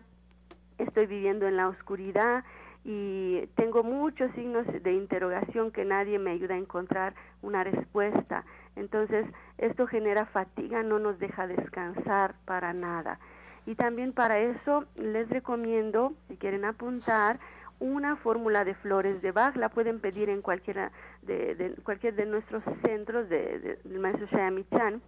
[0.77, 2.45] estoy viviendo en la oscuridad
[2.85, 8.45] y tengo muchos signos de interrogación que nadie me ayuda a encontrar una respuesta.
[8.77, 9.25] Entonces,
[9.57, 13.19] esto genera fatiga, no nos deja descansar para nada.
[13.65, 17.37] Y también para eso les recomiendo, si quieren apuntar,
[17.79, 22.63] una fórmula de flores de Bach, la pueden pedir en cualquiera de, cualquier de nuestros
[22.81, 25.01] centros de, del maestro Shayami Chan.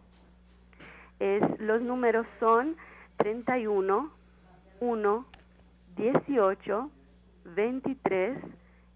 [1.20, 2.78] Es, los números son
[3.18, 4.12] 31,
[4.80, 5.26] 1,
[5.98, 6.92] 18,
[7.56, 8.38] 23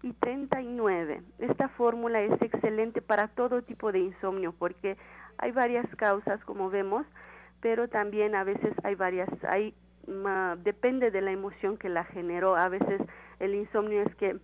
[0.02, 1.22] y 39.
[1.38, 4.96] Esta fórmula es excelente para todo tipo de insomnio porque
[5.38, 7.06] hay varias causas, como vemos,
[7.60, 9.74] pero también a veces hay varias, hay
[10.58, 12.56] depende de la emoción que la generó.
[12.56, 13.00] A veces
[13.40, 14.36] el insomnio es que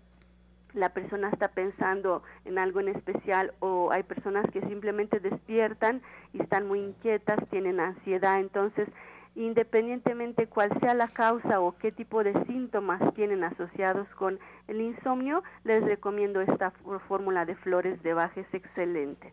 [0.75, 6.01] la persona está pensando en algo en especial o hay personas que simplemente despiertan
[6.33, 8.89] y están muy inquietas, tienen ansiedad, entonces
[9.35, 15.43] independientemente cuál sea la causa o qué tipo de síntomas tienen asociados con el insomnio,
[15.65, 16.73] les recomiendo esta
[17.09, 19.33] fórmula de flores de baja, es excelente.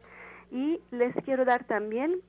[0.52, 2.22] Y les quiero dar también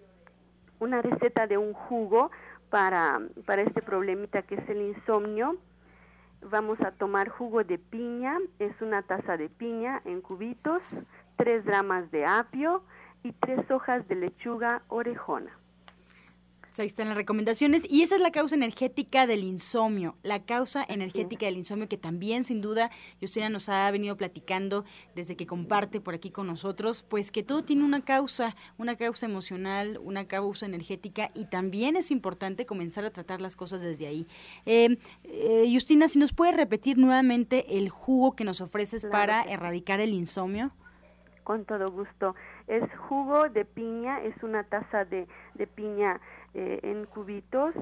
[0.81, 2.31] una receta de un jugo
[2.71, 5.57] para, para este problemita que es el insomnio.
[6.43, 10.83] Vamos a tomar jugo de piña, es una taza de piña en cubitos,
[11.37, 12.83] tres ramas de apio
[13.23, 15.58] y tres hojas de lechuga orejona
[16.83, 17.85] ahí están las recomendaciones.
[17.89, 22.45] Y esa es la causa energética del insomnio, la causa energética del insomnio que también
[22.45, 27.31] sin duda Justina nos ha venido platicando desde que comparte por aquí con nosotros, pues
[27.31, 32.67] que todo tiene una causa, una causa emocional, una causa energética y también es importante
[32.67, 34.27] comenzar a tratar las cosas desde ahí.
[34.67, 40.01] Eh, eh, Justina, si nos puede repetir nuevamente el jugo que nos ofreces para erradicar
[40.01, 40.73] el insomnio.
[41.45, 42.35] Con todo gusto.
[42.67, 46.21] Es jugo de piña, es una taza de, de piña
[46.55, 47.75] eh, en cubitos,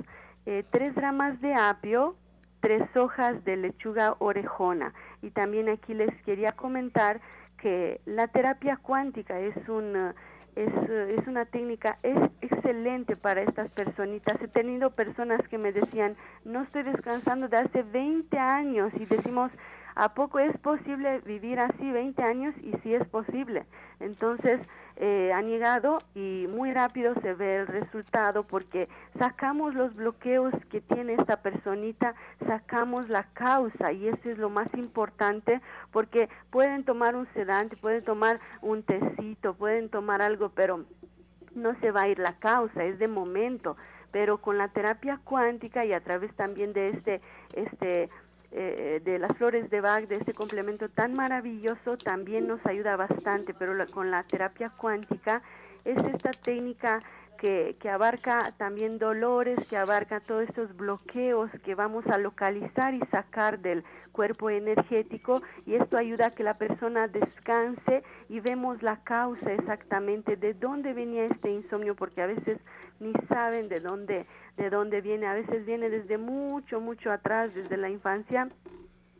[0.46, 2.16] eh, tres ramas de apio,
[2.61, 4.94] tres hojas de lechuga orejona.
[5.22, 7.20] Y también aquí les quería comentar
[7.59, 10.14] que la terapia cuántica es un
[10.57, 14.40] es, es, una técnica es excelente para estas personitas.
[14.40, 19.52] He tenido personas que me decían, no estoy descansando de hace 20 años y decimos,
[19.96, 22.54] ¿a poco es posible vivir así 20 años?
[22.62, 23.64] Y sí es posible.
[23.98, 24.61] Entonces,
[24.96, 30.80] eh, han llegado y muy rápido se ve el resultado porque sacamos los bloqueos que
[30.80, 32.14] tiene esta personita,
[32.46, 38.04] sacamos la causa y eso es lo más importante porque pueden tomar un sedante, pueden
[38.04, 40.85] tomar un tecito, pueden tomar algo, pero
[41.54, 43.76] no se va a ir la causa, es de momento
[44.12, 47.20] pero con la terapia cuántica y a través también de este
[47.52, 48.09] este
[48.59, 53.53] eh, de las flores de Bach, de este complemento tan maravilloso, también nos ayuda bastante,
[53.53, 55.42] pero con la terapia cuántica
[55.85, 57.03] es esta técnica
[57.37, 63.61] que, abarca también dolores, que abarca todos estos bloqueos que vamos a localizar y sacar
[63.61, 69.53] del cuerpo energético y esto ayuda a que la persona descanse y vemos la causa
[69.53, 72.59] exactamente de dónde venía este insomnio porque a veces
[72.99, 77.77] ni saben de dónde de dónde viene, a veces viene desde mucho, mucho atrás, desde
[77.77, 78.49] la infancia,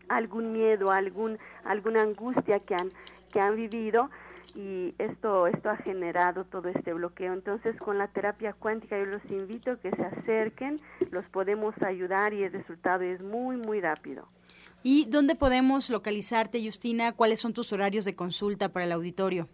[0.09, 2.90] algún miedo, algún, alguna angustia que han,
[3.31, 4.11] que han vivido
[4.57, 7.35] y esto, esto ha generado todo este bloqueo.
[7.35, 10.77] Entonces, con la terapia cuántica yo los invito a que se acerquen,
[11.11, 14.27] los podemos ayudar y el resultado es muy, muy rápido.
[14.83, 17.12] ¿Y dónde podemos localizarte, Justina?
[17.12, 19.49] ¿Cuáles son tus horarios de consulta para el auditorio?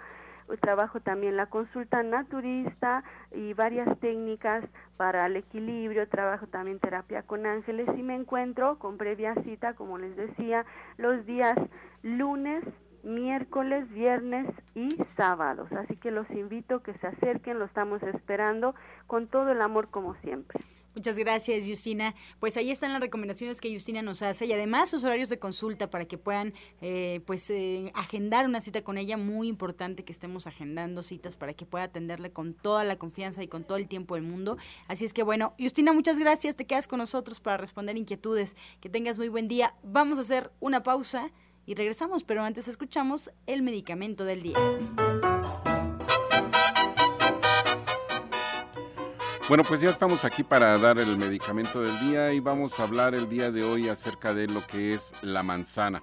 [0.62, 4.64] trabajo también la consulta naturista y varias técnicas
[4.96, 9.98] para el equilibrio, trabajo también terapia con ángeles y me encuentro con previa cita, como
[9.98, 10.66] les decía,
[10.98, 11.58] los días
[12.02, 12.64] lunes,
[13.08, 15.72] miércoles, viernes y sábados.
[15.72, 18.76] Así que los invito a que se acerquen, lo estamos esperando
[19.08, 20.60] con todo el amor como siempre.
[20.98, 22.16] Muchas gracias, Justina.
[22.40, 25.92] Pues ahí están las recomendaciones que Justina nos hace y además sus horarios de consulta
[25.92, 29.16] para que puedan eh, pues eh, agendar una cita con ella.
[29.16, 33.48] Muy importante que estemos agendando citas para que pueda atenderle con toda la confianza y
[33.48, 34.58] con todo el tiempo del mundo.
[34.88, 36.56] Así es que bueno, Justina, muchas gracias.
[36.56, 38.56] Te quedas con nosotros para responder inquietudes.
[38.82, 39.76] Que tengas muy buen día.
[39.84, 41.32] Vamos a hacer una pausa
[41.68, 44.58] y regresamos, pero antes escuchamos el medicamento del día.
[49.50, 53.14] Bueno, pues ya estamos aquí para dar el medicamento del día y vamos a hablar
[53.14, 56.02] el día de hoy acerca de lo que es la manzana.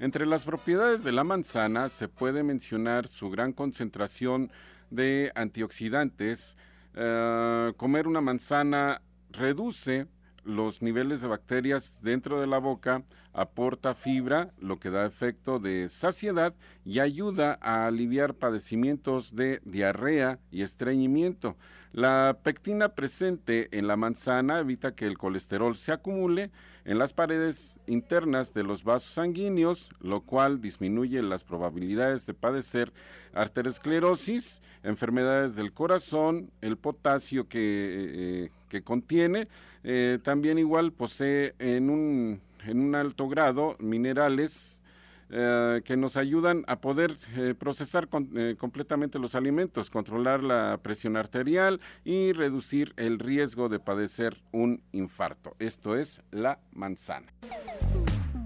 [0.00, 4.50] Entre las propiedades de la manzana se puede mencionar su gran concentración
[4.90, 6.56] de antioxidantes.
[6.94, 9.00] Eh, comer una manzana
[9.30, 10.08] reduce
[10.44, 15.88] los niveles de bacterias dentro de la boca, aporta fibra, lo que da efecto de
[15.88, 21.56] saciedad y ayuda a aliviar padecimientos de diarrea y estreñimiento.
[21.92, 26.50] La pectina presente en la manzana evita que el colesterol se acumule
[26.84, 32.92] en las paredes internas de los vasos sanguíneos, lo cual disminuye las probabilidades de padecer
[33.32, 38.50] arteriosclerosis, enfermedades del corazón, el potasio que, eh,
[38.82, 39.48] contiene,
[39.82, 44.82] eh, también igual posee en un, en un alto grado minerales
[45.30, 51.16] eh, que nos ayudan a poder eh, procesar eh, completamente los alimentos, controlar la presión
[51.16, 55.56] arterial y reducir el riesgo de padecer un infarto.
[55.58, 57.32] Esto es la manzana.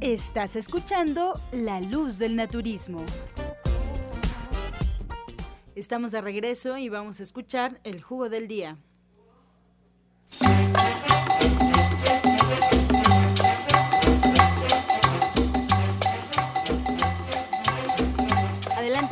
[0.01, 3.05] Estás escuchando La Luz del Naturismo.
[5.75, 8.79] Estamos de regreso y vamos a escuchar el jugo del día.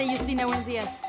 [0.05, 1.03] Justina, buenos días.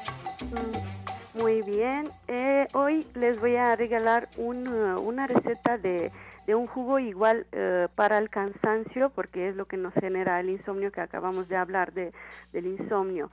[0.51, 2.09] Mm, muy bien.
[2.27, 6.11] Eh, hoy les voy a regalar una receta de,
[6.47, 10.91] un jugo igual eh, para el cansancio, porque es lo que nos genera el insomnio
[10.91, 12.11] que acabamos de hablar de,
[12.53, 13.31] del insomnio.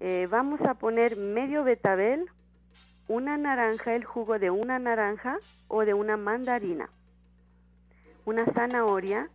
[0.00, 2.28] Eh, vamos a poner medio betabel,
[3.08, 6.90] una naranja, el jugo de una naranja o de una mandarina,
[8.24, 9.28] una zanahoria,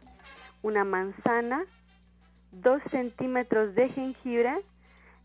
[0.62, 1.66] una manzana,
[2.52, 4.64] dos centímetros de jengibre,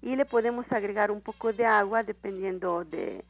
[0.03, 3.25] y le podemos agregar un poco de agua dependiendo de,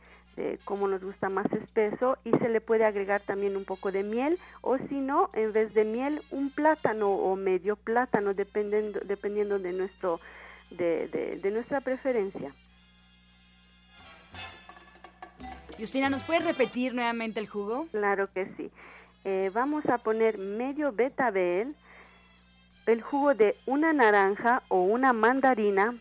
[0.64, 4.38] cómo nos gusta más espeso y se le puede agregar también un poco de miel
[4.60, 9.72] o si no, en vez de miel, un plátano o medio plátano dependiendo, dependiendo de,
[9.72, 10.20] nuestro,
[10.70, 11.08] de,
[11.42, 12.52] de, nuestra preferencia.
[15.78, 17.86] Justina, ¿nos puede repetir nuevamente el jugo?
[17.92, 18.70] Claro que sí.
[19.24, 21.76] Eh, vamos a poner medio betabel,
[22.86, 25.94] el jugo de una naranja o una mandarina,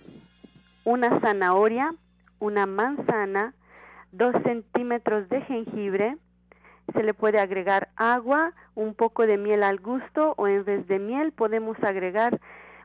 [0.83, 1.93] una zanahoria,
[2.39, 3.53] una manzana,
[4.11, 6.17] dos centímetros de jengibre,
[6.93, 10.99] se le puede agregar agua, un poco de miel al gusto o en vez de
[10.99, 12.39] miel podemos agregar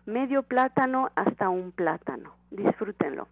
[0.04, 2.34] medio plátano hasta un plátano.
[2.50, 3.28] Disfrútenlo.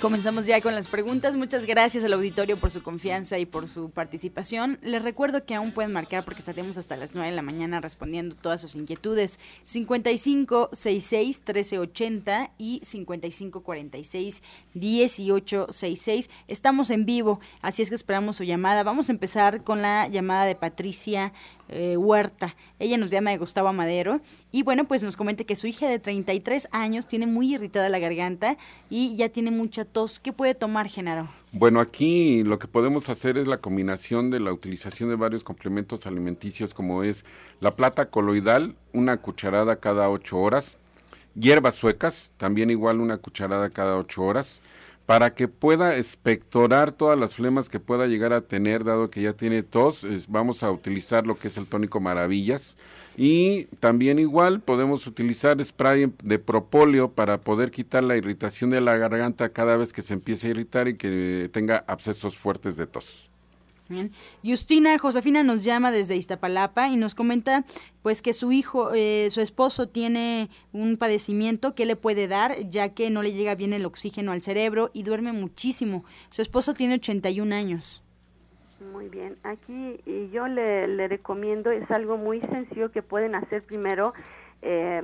[0.00, 1.36] Comenzamos ya con las preguntas.
[1.36, 4.78] Muchas gracias al auditorio por su confianza y por su participación.
[4.80, 8.34] Les recuerdo que aún pueden marcar porque estaremos hasta las 9 de la mañana respondiendo
[8.34, 9.38] todas sus inquietudes.
[9.64, 14.42] 55 66 1380 y 55 46
[14.72, 16.30] 1866.
[16.48, 18.82] Estamos en vivo, así es que esperamos su llamada.
[18.82, 21.34] Vamos a empezar con la llamada de Patricia
[21.70, 22.56] eh, Huerta.
[22.78, 24.20] Ella nos llama Gustavo Madero
[24.52, 27.98] y bueno, pues nos comenta que su hija de 33 años tiene muy irritada la
[27.98, 28.56] garganta
[28.90, 30.20] y ya tiene mucha tos.
[30.20, 31.28] ¿Qué puede tomar, Genaro?
[31.52, 36.06] Bueno, aquí lo que podemos hacer es la combinación de la utilización de varios complementos
[36.06, 37.24] alimenticios como es
[37.60, 40.78] la plata coloidal, una cucharada cada 8 horas,
[41.34, 44.60] hierbas suecas, también igual una cucharada cada 8 horas,
[45.10, 49.32] para que pueda espectorar todas las flemas que pueda llegar a tener, dado que ya
[49.32, 52.76] tiene tos, vamos a utilizar lo que es el tónico Maravillas.
[53.16, 58.96] Y también igual podemos utilizar spray de propóleo para poder quitar la irritación de la
[58.98, 63.29] garganta cada vez que se empiece a irritar y que tenga abscesos fuertes de tos.
[64.44, 67.64] Justina Josefina nos llama desde Iztapalapa y nos comenta
[68.02, 72.94] pues que su hijo, eh, su esposo tiene un padecimiento que le puede dar ya
[72.94, 76.04] que no le llega bien el oxígeno al cerebro y duerme muchísimo.
[76.30, 78.04] Su esposo tiene 81 años.
[78.92, 80.00] Muy bien, aquí
[80.32, 84.14] yo le, le recomiendo, es algo muy sencillo que pueden hacer primero.
[84.62, 85.02] Eh,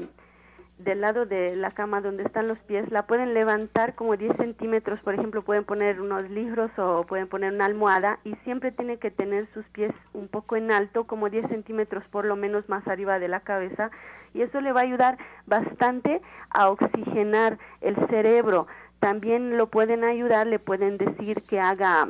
[0.79, 5.01] del lado de la cama donde están los pies, la pueden levantar como 10 centímetros,
[5.01, 9.11] por ejemplo, pueden poner unos libros o pueden poner una almohada y siempre tiene que
[9.11, 13.19] tener sus pies un poco en alto, como 10 centímetros por lo menos más arriba
[13.19, 13.91] de la cabeza
[14.35, 15.17] y eso le va a ayudar
[15.47, 16.21] bastante
[16.51, 18.67] a oxigenar el cerebro.
[19.01, 22.09] También lo pueden ayudar, le pueden decir que haga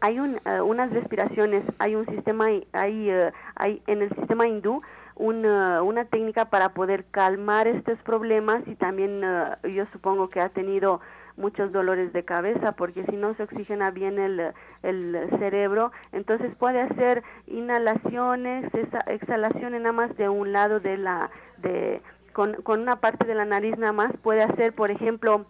[0.00, 4.82] hay eh, unas respiraciones, hay un sistema, hay, uh, hay en el sistema hindú
[5.16, 10.50] una, una técnica para poder calmar estos problemas y también eh, yo supongo que ha
[10.50, 11.00] tenido
[11.36, 14.52] muchos dolores de cabeza porque si no se oxigena bien el,
[14.82, 18.70] el cerebro, entonces puede hacer inhalaciones,
[19.06, 22.02] exhalaciones nada más de un lado de la, de,
[22.32, 25.46] con, con una parte de la nariz nada más, puede hacer, por ejemplo,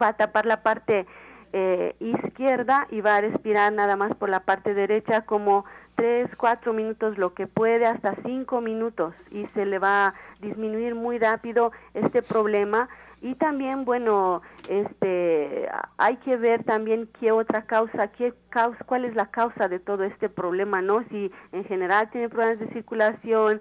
[0.00, 1.06] va a tapar la parte
[1.52, 5.64] eh, izquierda y va a respirar nada más por la parte derecha como
[5.96, 10.94] tres, cuatro minutos, lo que puede, hasta cinco minutos y se le va a disminuir
[10.94, 12.88] muy rápido este problema.
[13.20, 19.16] Y también bueno este hay que ver también qué otra causa qué causa cuál es
[19.16, 23.60] la causa de todo este problema no si en general tiene problemas de circulación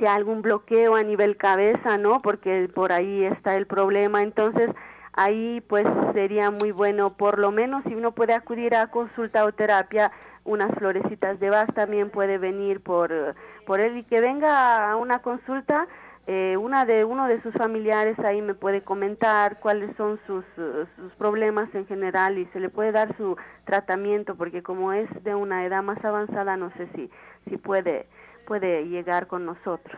[0.00, 4.22] si hay algún bloqueo a nivel cabeza no porque por ahí está el problema.
[4.22, 4.70] Entonces
[5.12, 9.52] ahí pues sería muy bueno por lo menos si uno puede acudir a consulta o
[9.52, 10.12] terapia
[10.44, 13.34] unas florecitas de Bach también puede venir por
[13.66, 15.86] por él y que venga a una consulta
[16.26, 21.12] eh, una de uno de sus familiares ahí me puede comentar cuáles son sus, sus
[21.18, 25.64] problemas en general y se le puede dar su tratamiento porque como es de una
[25.64, 27.10] edad más avanzada no sé si
[27.48, 28.06] si puede
[28.46, 29.96] puede llegar con nosotros.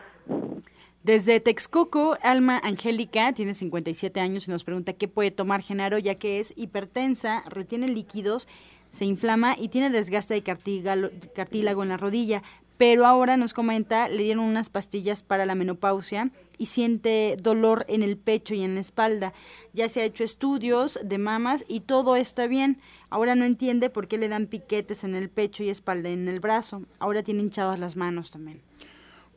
[1.03, 6.15] Desde Texcoco, Alma Angélica tiene 57 años y nos pregunta qué puede tomar Genaro ya
[6.15, 8.47] que es hipertensa, retiene líquidos,
[8.89, 12.41] se inflama y tiene desgaste de cartílago en la rodilla
[12.77, 18.03] pero ahora nos comenta, le dieron unas pastillas para la menopausia y siente dolor en
[18.03, 19.33] el pecho y en la espalda.
[19.73, 22.79] Ya se ha hecho estudios de mamas y todo está bien.
[23.09, 26.39] Ahora no entiende por qué le dan piquetes en el pecho y espalda en el
[26.39, 26.83] brazo.
[26.99, 28.61] Ahora tiene hinchadas las manos también.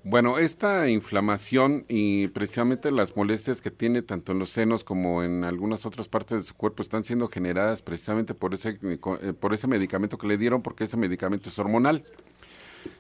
[0.09, 5.43] Bueno, esta inflamación y precisamente las molestias que tiene tanto en los senos como en
[5.43, 9.67] algunas otras partes de su cuerpo están siendo generadas precisamente por ese, eh, por ese
[9.67, 12.05] medicamento que le dieron, porque ese medicamento es hormonal.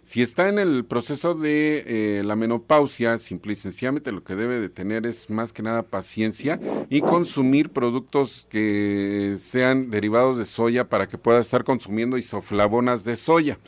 [0.06, 4.60] Si está en el proceso de eh, la menopausia, simple y sencillamente lo que debe
[4.60, 10.88] de tener es más que nada paciencia y consumir productos que sean derivados de soya
[10.88, 13.58] para que pueda estar consumiendo isoflavonas de soya.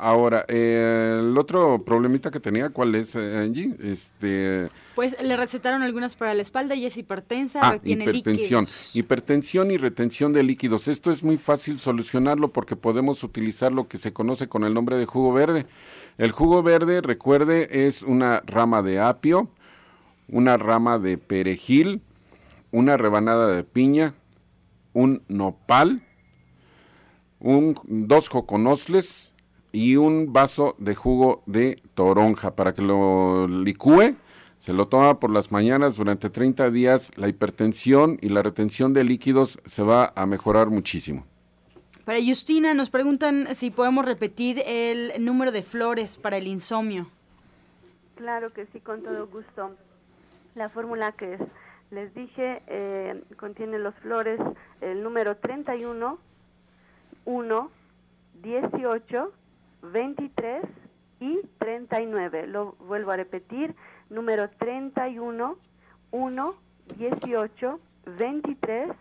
[0.00, 3.74] Ahora, eh, el otro problemita que tenía, ¿cuál es, eh, Angie?
[3.82, 4.68] Este...
[4.94, 8.68] Pues le recetaron algunas para la espalda y es hipertensa, ah, hipertensión.
[8.94, 10.86] Hipertensión y retención de líquidos.
[10.86, 14.96] Esto es muy fácil solucionarlo porque podemos utilizar lo que se conoce con el nombre
[14.96, 15.66] de jugo verde.
[16.18, 19.48] El jugo verde, recuerde, es una rama de apio,
[20.28, 22.02] una rama de perejil,
[22.70, 24.14] una rebanada de piña,
[24.92, 26.02] un nopal,
[27.38, 29.32] un, dos joconosles,
[29.72, 34.16] y un vaso de jugo de toronja para que lo licúe.
[34.58, 37.12] Se lo toma por las mañanas durante 30 días.
[37.16, 41.26] La hipertensión y la retención de líquidos se va a mejorar muchísimo.
[42.08, 47.06] Para Justina nos preguntan si podemos repetir el número de flores para el insomnio.
[48.14, 49.76] Claro que sí, con todo gusto.
[50.54, 51.36] La fórmula que
[51.90, 54.40] les dije eh, contiene los flores,
[54.80, 56.18] el número 31,
[57.26, 57.70] 1,
[58.42, 59.32] 18,
[59.82, 60.62] 23
[61.20, 62.46] y 39.
[62.46, 63.74] Lo vuelvo a repetir,
[64.08, 65.58] número 31,
[66.12, 66.54] 1,
[66.96, 67.80] 18,
[68.16, 68.92] 23,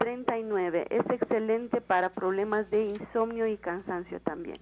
[0.00, 0.86] 39.
[0.90, 4.58] Es excelente para problemas de insomnio y cansancio también.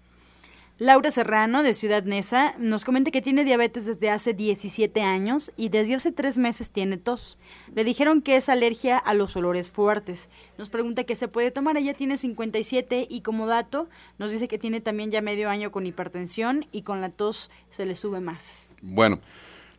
[0.78, 5.70] Laura Serrano, de Ciudad Neza, nos comenta que tiene diabetes desde hace 17 años y
[5.70, 7.36] desde hace tres meses tiene tos.
[7.74, 10.28] Le dijeron que es alergia a los olores fuertes.
[10.56, 11.76] Nos pregunta qué se puede tomar.
[11.76, 15.86] Ella tiene 57 y como dato nos dice que tiene también ya medio año con
[15.86, 18.70] hipertensión y con la tos se le sube más.
[18.80, 19.18] Bueno,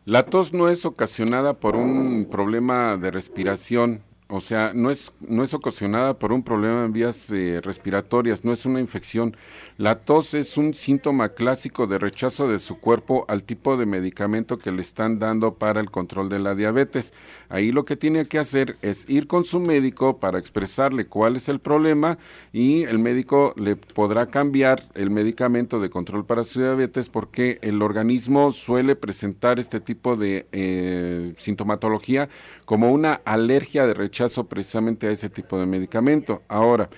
[0.04, 5.42] la tos no es ocasionada por un problema de respiración o sea, no es, no
[5.42, 9.36] es ocasionada por un problema en vías eh, respiratorias, no es una infección.
[9.76, 14.58] La tos es un síntoma clásico de rechazo de su cuerpo al tipo de medicamento
[14.58, 17.12] que le están dando para el control de la diabetes.
[17.48, 21.48] Ahí lo que tiene que hacer es ir con su médico para expresarle cuál es
[21.48, 22.18] el problema
[22.52, 27.82] y el médico le podrá cambiar el medicamento de control para su diabetes porque el
[27.82, 32.28] organismo suele presentar este tipo de eh, sintomatología
[32.64, 36.42] como una alergia de rechazo precisamente a ese tipo de medicamento.
[36.48, 36.88] Ahora,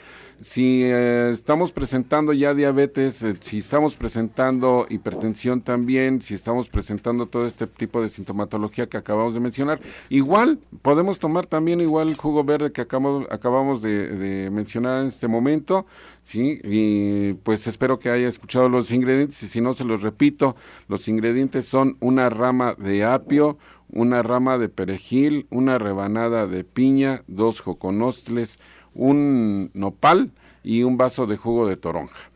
[0.43, 7.27] si eh, estamos presentando ya diabetes, eh, si estamos presentando hipertensión también, si estamos presentando
[7.27, 9.79] todo este tipo de sintomatología que acabamos de mencionar,
[10.09, 15.09] igual podemos tomar también igual el jugo verde que acabamos, acabamos de, de, mencionar en
[15.09, 15.87] este momento,
[16.25, 20.57] sí, y pues espero que haya escuchado los ingredientes y si no se los repito,
[20.89, 23.59] los ingredientes son una rama de apio,
[23.93, 28.59] una rama de perejil, una rebanada de piña, dos joconostles,
[28.95, 30.31] un nopal
[30.63, 32.33] y un vaso de jugo de toronja.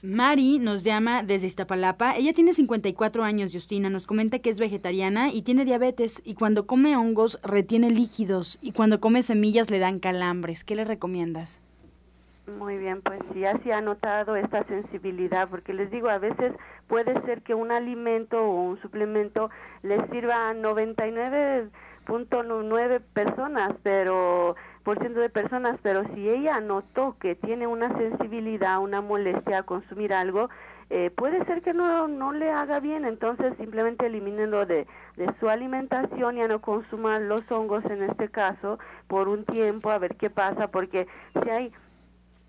[0.00, 2.14] Mari nos llama desde Iztapalapa.
[2.16, 3.90] Ella tiene 54 años, Justina.
[3.90, 8.70] Nos comenta que es vegetariana y tiene diabetes y cuando come hongos retiene líquidos y
[8.70, 10.62] cuando come semillas le dan calambres.
[10.62, 11.60] ¿Qué le recomiendas?
[12.46, 16.54] Muy bien, pues sí, así ha notado esta sensibilidad, porque les digo, a veces
[16.86, 19.50] puede ser que un alimento o un suplemento
[19.82, 27.96] les sirva a 99.9 personas, pero de personas, pero si ella notó que tiene una
[27.98, 30.48] sensibilidad, una molestia a consumir algo,
[30.90, 35.50] eh, puede ser que no, no le haga bien, entonces simplemente elimínenlo de, de su
[35.50, 40.30] alimentación, ya no consuma los hongos en este caso por un tiempo, a ver qué
[40.30, 41.06] pasa, porque
[41.42, 41.72] si hay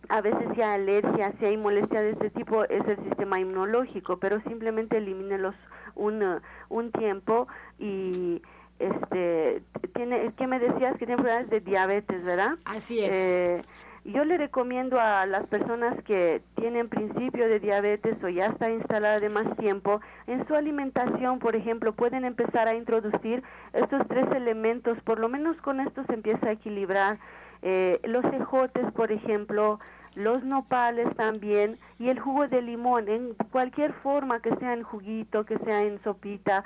[0.08, 4.18] a veces si hay alergia, si hay molestia de este tipo, es el sistema inmunológico,
[4.18, 5.54] pero simplemente elimínelos
[5.96, 8.42] un, un tiempo y
[8.80, 9.62] este
[9.94, 12.58] tiene que me decías que tiene problemas de diabetes, ¿verdad?
[12.66, 13.16] Así es.
[13.16, 13.62] Eh,
[14.06, 19.20] yo le recomiendo a las personas que tienen principio de diabetes o ya está instalada
[19.20, 24.98] de más tiempo, en su alimentación, por ejemplo, pueden empezar a introducir estos tres elementos,
[25.04, 27.20] por lo menos con esto se empieza a equilibrar.
[27.62, 29.80] Eh, los ejotes, por ejemplo,
[30.16, 35.46] los nopales también y el jugo de limón en cualquier forma que sea en juguito,
[35.46, 36.64] que sea en sopita,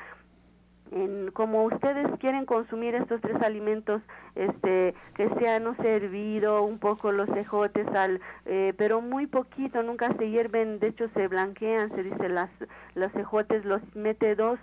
[0.94, 4.02] en como ustedes quieren consumir estos tres alimentos
[4.36, 10.14] este que sean no servido un poco los ejotes al eh, pero muy poquito nunca
[10.18, 12.50] se hierven de hecho se blanquean se dice las
[12.96, 14.60] los ejotes los mete dos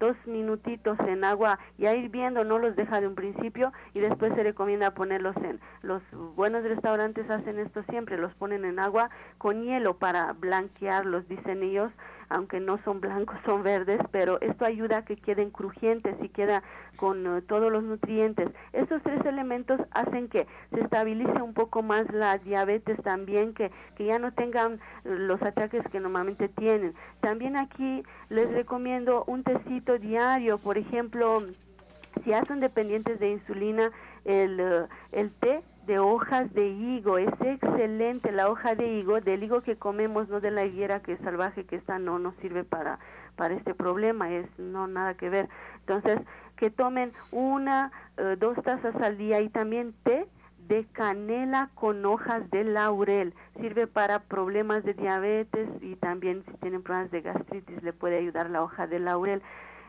[0.00, 4.42] dos minutitos en agua ya hirviendo, no los deja de un principio y después se
[4.42, 6.02] recomienda ponerlos en, los
[6.34, 11.92] buenos restaurantes hacen esto siempre, los ponen en agua con hielo para blanquearlos, dicen ellos,
[12.28, 16.62] aunque no son blancos, son verdes, pero esto ayuda a que queden crujientes y queda
[16.96, 18.48] con eh, todos los nutrientes.
[18.72, 24.06] Estos tres elementos hacen que se estabilice un poco más la diabetes también, que, que
[24.06, 26.94] ya no tengan los ataques que normalmente tienen.
[27.20, 31.42] También aquí les recomiendo un tecito diario, por ejemplo,
[32.22, 33.90] si hacen dependientes de insulina,
[34.24, 37.18] el, eh, el té de hojas de higo.
[37.18, 41.12] Es excelente la hoja de higo, del higo que comemos, no de la higuera que
[41.12, 42.98] es salvaje, que esta no nos sirve para,
[43.36, 45.48] para este problema, es no nada que ver.
[45.80, 46.20] Entonces,
[46.56, 50.26] que tomen una, eh, dos tazas al día y también té
[50.68, 53.34] de canela con hojas de laurel.
[53.60, 58.50] Sirve para problemas de diabetes y también si tienen problemas de gastritis le puede ayudar
[58.50, 59.42] la hoja de laurel.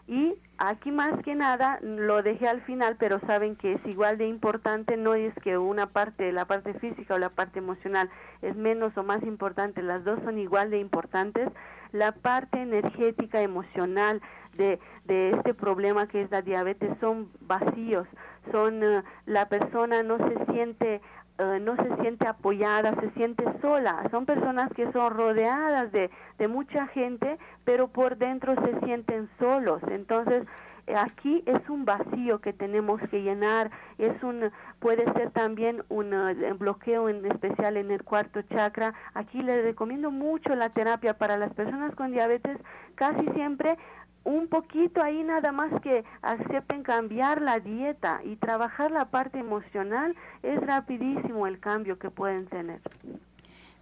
[0.07, 4.27] Y aquí más que nada lo dejé al final, pero saben que es igual de
[4.27, 8.09] importante, no es que una parte, la parte física o la parte emocional
[8.41, 11.49] es menos o más importante, las dos son igual de importantes.
[11.91, 14.21] La parte energética, emocional
[14.57, 18.07] de, de este problema que es la diabetes son vacíos,
[18.51, 21.01] son eh, la persona no se siente
[21.37, 24.07] eh, no se siente apoyada, se siente sola.
[24.11, 29.81] Son personas que son rodeadas de, de mucha gente, pero por dentro se sienten solos.
[29.89, 30.45] Entonces,
[30.93, 36.53] aquí es un vacío que tenemos que llenar, es un puede ser también un eh,
[36.53, 38.93] bloqueo en especial en el cuarto chakra.
[39.13, 42.57] Aquí les recomiendo mucho la terapia para las personas con diabetes,
[42.95, 43.77] casi siempre
[44.25, 50.15] un poquito ahí nada más que acepten cambiar la dieta y trabajar la parte emocional,
[50.43, 52.81] es rapidísimo el cambio que pueden tener.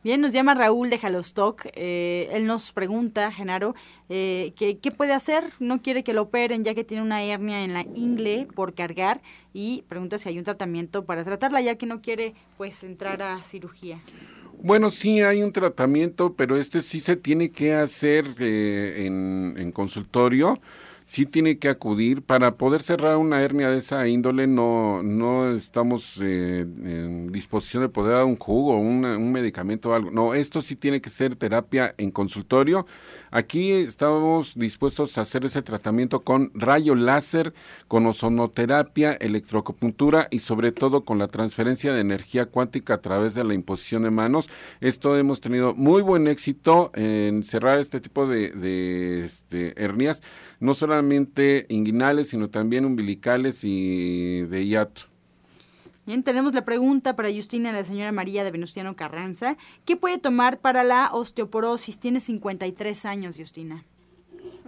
[0.04, 1.66] Bien, nos llama Raúl de Jalostoc.
[1.76, 3.74] Eh, él nos pregunta, Genaro,
[4.10, 5.45] eh, qué puede hacer.
[5.60, 9.22] No quiere que lo operen ya que tiene una hernia en la ingle por cargar
[9.54, 13.41] y pregunta si hay un tratamiento para tratarla ya que no quiere pues entrar a
[13.45, 14.01] cirugía.
[14.62, 20.60] Bueno, sí hay un tratamiento, pero este sí se tiene que hacer eh, en consultorio
[21.06, 26.20] sí tiene que acudir para poder cerrar una hernia de esa índole no no estamos
[26.22, 30.12] eh, en disposición de poder dar un jugo un medicamento o algo.
[30.12, 32.86] No esto sí tiene que ser terapia en consultorio
[33.34, 37.53] aquí estamos dispuestos a hacer ese tratamiento con rayo láser
[37.88, 43.43] con ozonoterapia electroacupuntura y sobre todo con la transferencia de energía cuántica a través de
[43.43, 44.49] la imposición de manos
[44.81, 50.21] esto hemos tenido muy buen éxito en cerrar este tipo de, este, hernias
[50.59, 55.12] no solamente inguinales, sino también umbilicales y de hiato.
[56.06, 59.56] Bien, tenemos la pregunta para Justina, la señora María de Venustiano Carranza.
[59.86, 61.97] ¿Qué puede tomar para la osteoporosis?
[61.97, 63.86] Tiene 53 años, Justina.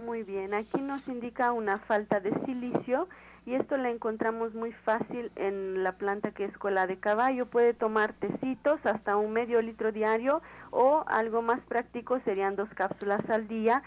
[0.02, 3.06] Muy bien, aquí nos indica una falta de silicio
[3.44, 7.44] y esto la encontramos muy fácil en la planta que es cola de caballo.
[7.44, 13.28] Puede tomar tecitos hasta un medio litro diario o algo más práctico serían dos cápsulas
[13.28, 13.82] al día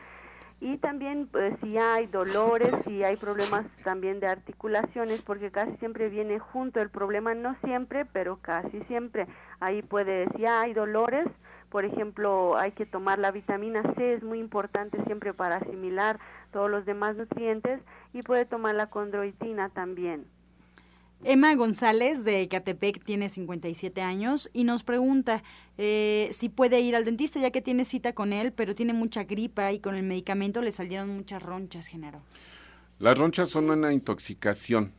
[0.61, 6.09] y también pues, si hay dolores, si hay problemas también de articulaciones, porque casi siempre
[6.09, 9.27] viene junto el problema, no siempre, pero casi siempre.
[9.59, 11.25] Ahí puede, si hay dolores,
[11.69, 16.19] por ejemplo, hay que tomar la vitamina C, es muy importante siempre para asimilar
[16.51, 17.81] todos los demás nutrientes,
[18.13, 20.25] y puede tomar la condroitina también.
[21.23, 25.43] Emma González de Catepec tiene 57 años y nos pregunta
[25.77, 29.25] eh, si puede ir al dentista ya que tiene cita con él, pero tiene mucha
[29.25, 32.21] gripa y con el medicamento le salieron muchas ronchas, Genaro.
[32.99, 34.93] Las ronchas son una intoxicación,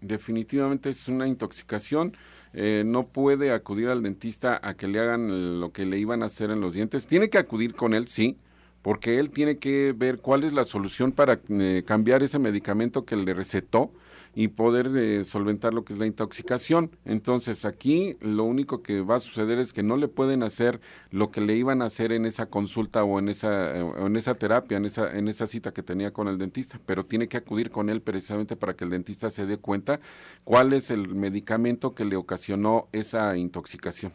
[0.00, 2.16] definitivamente es una intoxicación.
[2.52, 6.26] Eh, no puede acudir al dentista a que le hagan lo que le iban a
[6.26, 7.06] hacer en los dientes.
[7.06, 8.38] Tiene que acudir con él, sí,
[8.82, 13.16] porque él tiene que ver cuál es la solución para eh, cambiar ese medicamento que
[13.16, 13.90] le recetó
[14.36, 16.90] y poder eh, solventar lo que es la intoxicación.
[17.06, 20.78] Entonces aquí lo único que va a suceder es que no le pueden hacer
[21.10, 24.34] lo que le iban a hacer en esa consulta o en esa, eh, en esa
[24.34, 27.70] terapia, en esa, en esa cita que tenía con el dentista, pero tiene que acudir
[27.70, 30.00] con él precisamente para que el dentista se dé cuenta
[30.44, 34.12] cuál es el medicamento que le ocasionó esa intoxicación.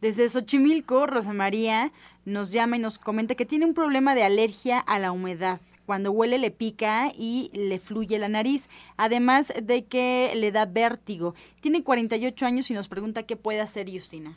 [0.00, 1.90] Desde Xochimilco, Rosa María
[2.24, 6.12] nos llama y nos comenta que tiene un problema de alergia a la humedad cuando
[6.12, 8.68] huele le pica y le fluye la nariz,
[8.98, 11.34] además de que le da vértigo.
[11.62, 14.36] Tiene 48 años y nos pregunta qué puede hacer Justina.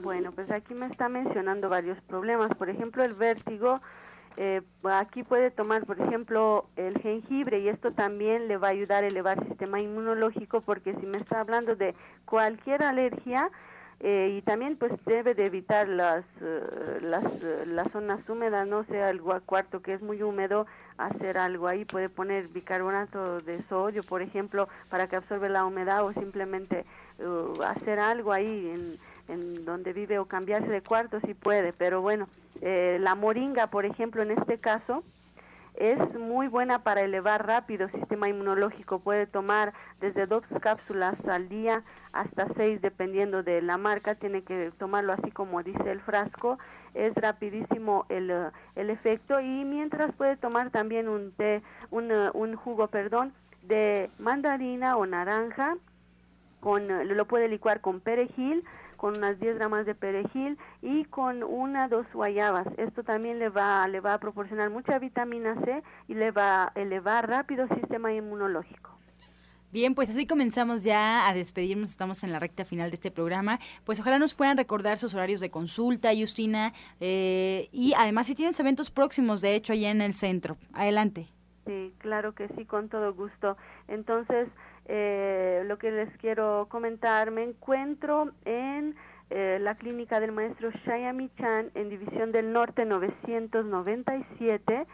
[0.00, 2.54] Bueno, pues aquí me está mencionando varios problemas.
[2.54, 3.74] Por ejemplo, el vértigo,
[4.36, 9.02] eh, aquí puede tomar, por ejemplo, el jengibre y esto también le va a ayudar
[9.02, 13.50] a elevar el sistema inmunológico porque si me está hablando de cualquier alergia,
[14.04, 18.82] eh, y también pues debe de evitar las eh, las, eh, las zonas húmedas no
[18.82, 20.66] sea el cuarto que es muy húmedo
[20.98, 26.04] hacer algo ahí puede poner bicarbonato de sodio por ejemplo para que absorbe la humedad
[26.04, 26.84] o simplemente
[27.64, 28.98] hacer algo ahí en,
[29.28, 31.72] en donde vive o cambiarse de cuarto si puede.
[31.72, 32.28] Pero bueno
[32.60, 35.04] la moringa por ejemplo en este caso
[35.74, 39.00] es muy buena para elevar rápido el sistema inmunológico.
[39.00, 44.14] Puede tomar desde dos cápsulas al día hasta seis, dependiendo de la marca.
[44.14, 46.58] Tiene que tomarlo así como dice el frasco.
[46.94, 48.30] Es rapidísimo el,
[48.76, 49.40] el efecto.
[49.40, 55.76] Y mientras puede tomar también un té, un, un jugo, perdón, de mandarina o naranja.
[56.60, 58.64] Con, lo puede licuar con perejil
[59.02, 62.68] con unas 10 gramos de perejil y con una dos guayabas.
[62.76, 66.72] Esto también le va, le va a proporcionar mucha vitamina C y le va a
[66.76, 68.96] elevar rápido el sistema inmunológico.
[69.72, 73.58] Bien, pues así comenzamos ya a despedirnos, estamos en la recta final de este programa.
[73.82, 78.60] Pues ojalá nos puedan recordar sus horarios de consulta, Justina, eh, y además si tienes
[78.60, 80.58] eventos próximos, de hecho, allá en el centro.
[80.74, 81.26] Adelante.
[81.66, 83.56] Sí, claro que sí, con todo gusto.
[83.88, 84.48] Entonces,
[84.86, 88.96] eh, lo que les quiero comentar, me encuentro en
[89.30, 94.86] eh, la clínica del maestro Shayami Chan en División del Norte 997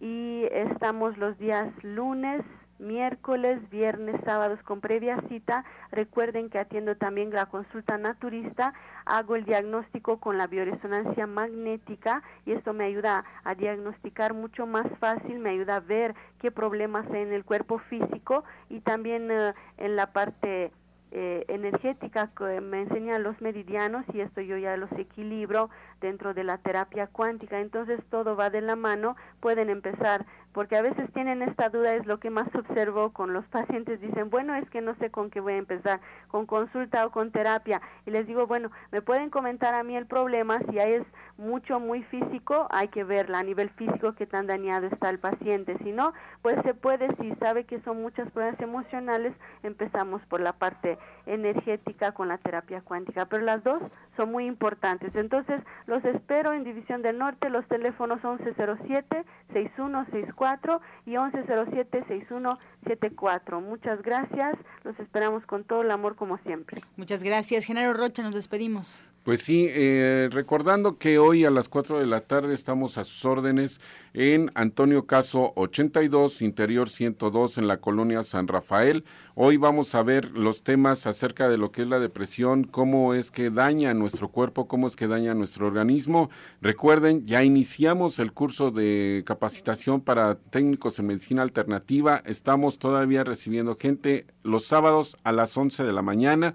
[0.00, 2.42] y estamos los días lunes,
[2.80, 5.64] miércoles, viernes, sábados con previa cita.
[5.92, 8.74] Recuerden que atiendo también la consulta naturista,
[9.04, 14.86] hago el diagnóstico con la bioresonancia magnética y esto me ayuda a diagnosticar mucho más
[14.98, 19.54] fácil, me ayuda a ver qué problemas hay en el cuerpo físico y también eh,
[19.78, 20.72] en la parte
[21.12, 25.68] eh, energética que me enseñan los meridianos y esto yo ya los equilibro
[26.00, 27.60] dentro de la terapia cuántica.
[27.60, 32.06] Entonces todo va de la mano, pueden empezar porque a veces tienen esta duda, es
[32.06, 35.40] lo que más observo con los pacientes, dicen, bueno, es que no sé con qué
[35.40, 39.74] voy a empezar, con consulta o con terapia, y les digo, bueno, me pueden comentar
[39.74, 41.02] a mí el problema, si es
[41.38, 45.76] mucho, muy físico, hay que verla a nivel físico qué tan dañado está el paciente,
[45.78, 49.32] si no, pues se puede, si sabe que son muchas pruebas emocionales,
[49.62, 50.98] empezamos por la parte
[51.30, 53.82] energética con la terapia cuántica, pero las dos
[54.16, 61.12] son muy importantes, entonces los espero en División del Norte, los teléfonos 1107 6164 y
[61.12, 63.62] 1107-6174.
[63.62, 66.80] Muchas gracias, los esperamos con todo el amor como siempre.
[66.96, 69.04] Muchas gracias, Genaro Rocha, nos despedimos.
[69.22, 73.26] Pues sí, eh, recordando que hoy a las 4 de la tarde estamos a sus
[73.26, 73.78] órdenes
[74.14, 79.04] en Antonio Caso 82, Interior 102 en la colonia San Rafael.
[79.34, 83.30] Hoy vamos a ver los temas acerca de lo que es la depresión, cómo es
[83.30, 86.30] que daña nuestro cuerpo, cómo es que daña nuestro organismo.
[86.62, 92.22] Recuerden, ya iniciamos el curso de capacitación para técnicos en medicina alternativa.
[92.24, 96.54] Estamos todavía recibiendo gente los sábados a las 11 de la mañana.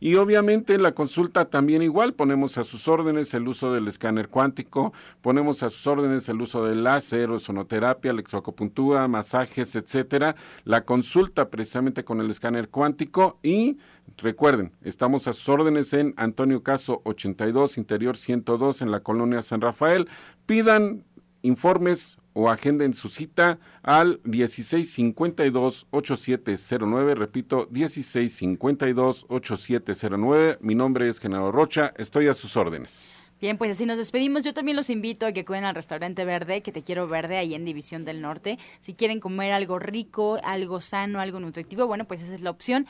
[0.00, 4.28] Y obviamente en la consulta también igual ponemos a sus órdenes el uso del escáner
[4.28, 10.36] cuántico, ponemos a sus órdenes el uso del láser, sonoterapia, electroacupuntura, masajes, etcétera.
[10.64, 13.78] La consulta precisamente con el escáner cuántico y
[14.18, 19.60] recuerden, estamos a sus órdenes en Antonio Caso 82, Interior 102 en la colonia San
[19.60, 20.08] Rafael.
[20.46, 21.04] Pidan
[21.42, 27.14] informes o agenden su cita al 1652-8709.
[27.14, 30.58] Repito, 1652-8709.
[30.60, 31.94] Mi nombre es Genaro Rocha.
[31.96, 33.32] Estoy a sus órdenes.
[33.40, 34.42] Bien, pues así nos despedimos.
[34.42, 37.54] Yo también los invito a que acuden al restaurante Verde, que te quiero verde, ahí
[37.54, 38.58] en División del Norte.
[38.80, 42.86] Si quieren comer algo rico, algo sano, algo nutritivo, bueno, pues esa es la opción.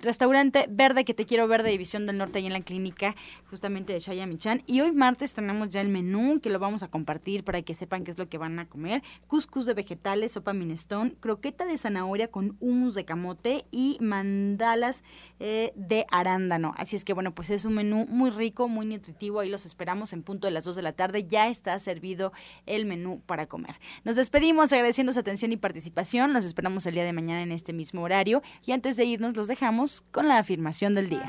[0.00, 3.16] Restaurante Verde, que te quiero verde, División del Norte, ahí en la clínica
[3.50, 4.62] justamente de Shaya Michan.
[4.64, 8.04] Y hoy martes tenemos ya el menú que lo vamos a compartir para que sepan
[8.04, 9.02] qué es lo que van a comer.
[9.26, 15.02] Cuscús de vegetales, sopa minestón, croqueta de zanahoria con humus de camote y mandalas
[15.40, 16.74] eh, de arándano.
[16.76, 19.40] Así es que bueno, pues es un menú muy rico, muy nutritivo.
[19.40, 21.26] Ahí los esperamos en punto de las 2 de la tarde.
[21.26, 22.32] Ya está servido
[22.66, 23.74] el menú para comer.
[24.04, 26.32] Nos despedimos agradeciendo su atención y participación.
[26.32, 28.42] Los esperamos el día de mañana en este mismo horario.
[28.64, 31.26] Y antes de irnos, los dejamos con la afirmación del día.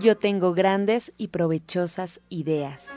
[0.00, 2.88] Yo tengo grandes y provechosas ideas.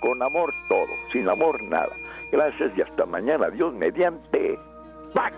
[0.00, 1.94] Con amor todo, sin amor nada.
[2.32, 3.50] Gracias y hasta mañana.
[3.50, 4.58] Dios mediante.
[5.14, 5.36] ¡Pax!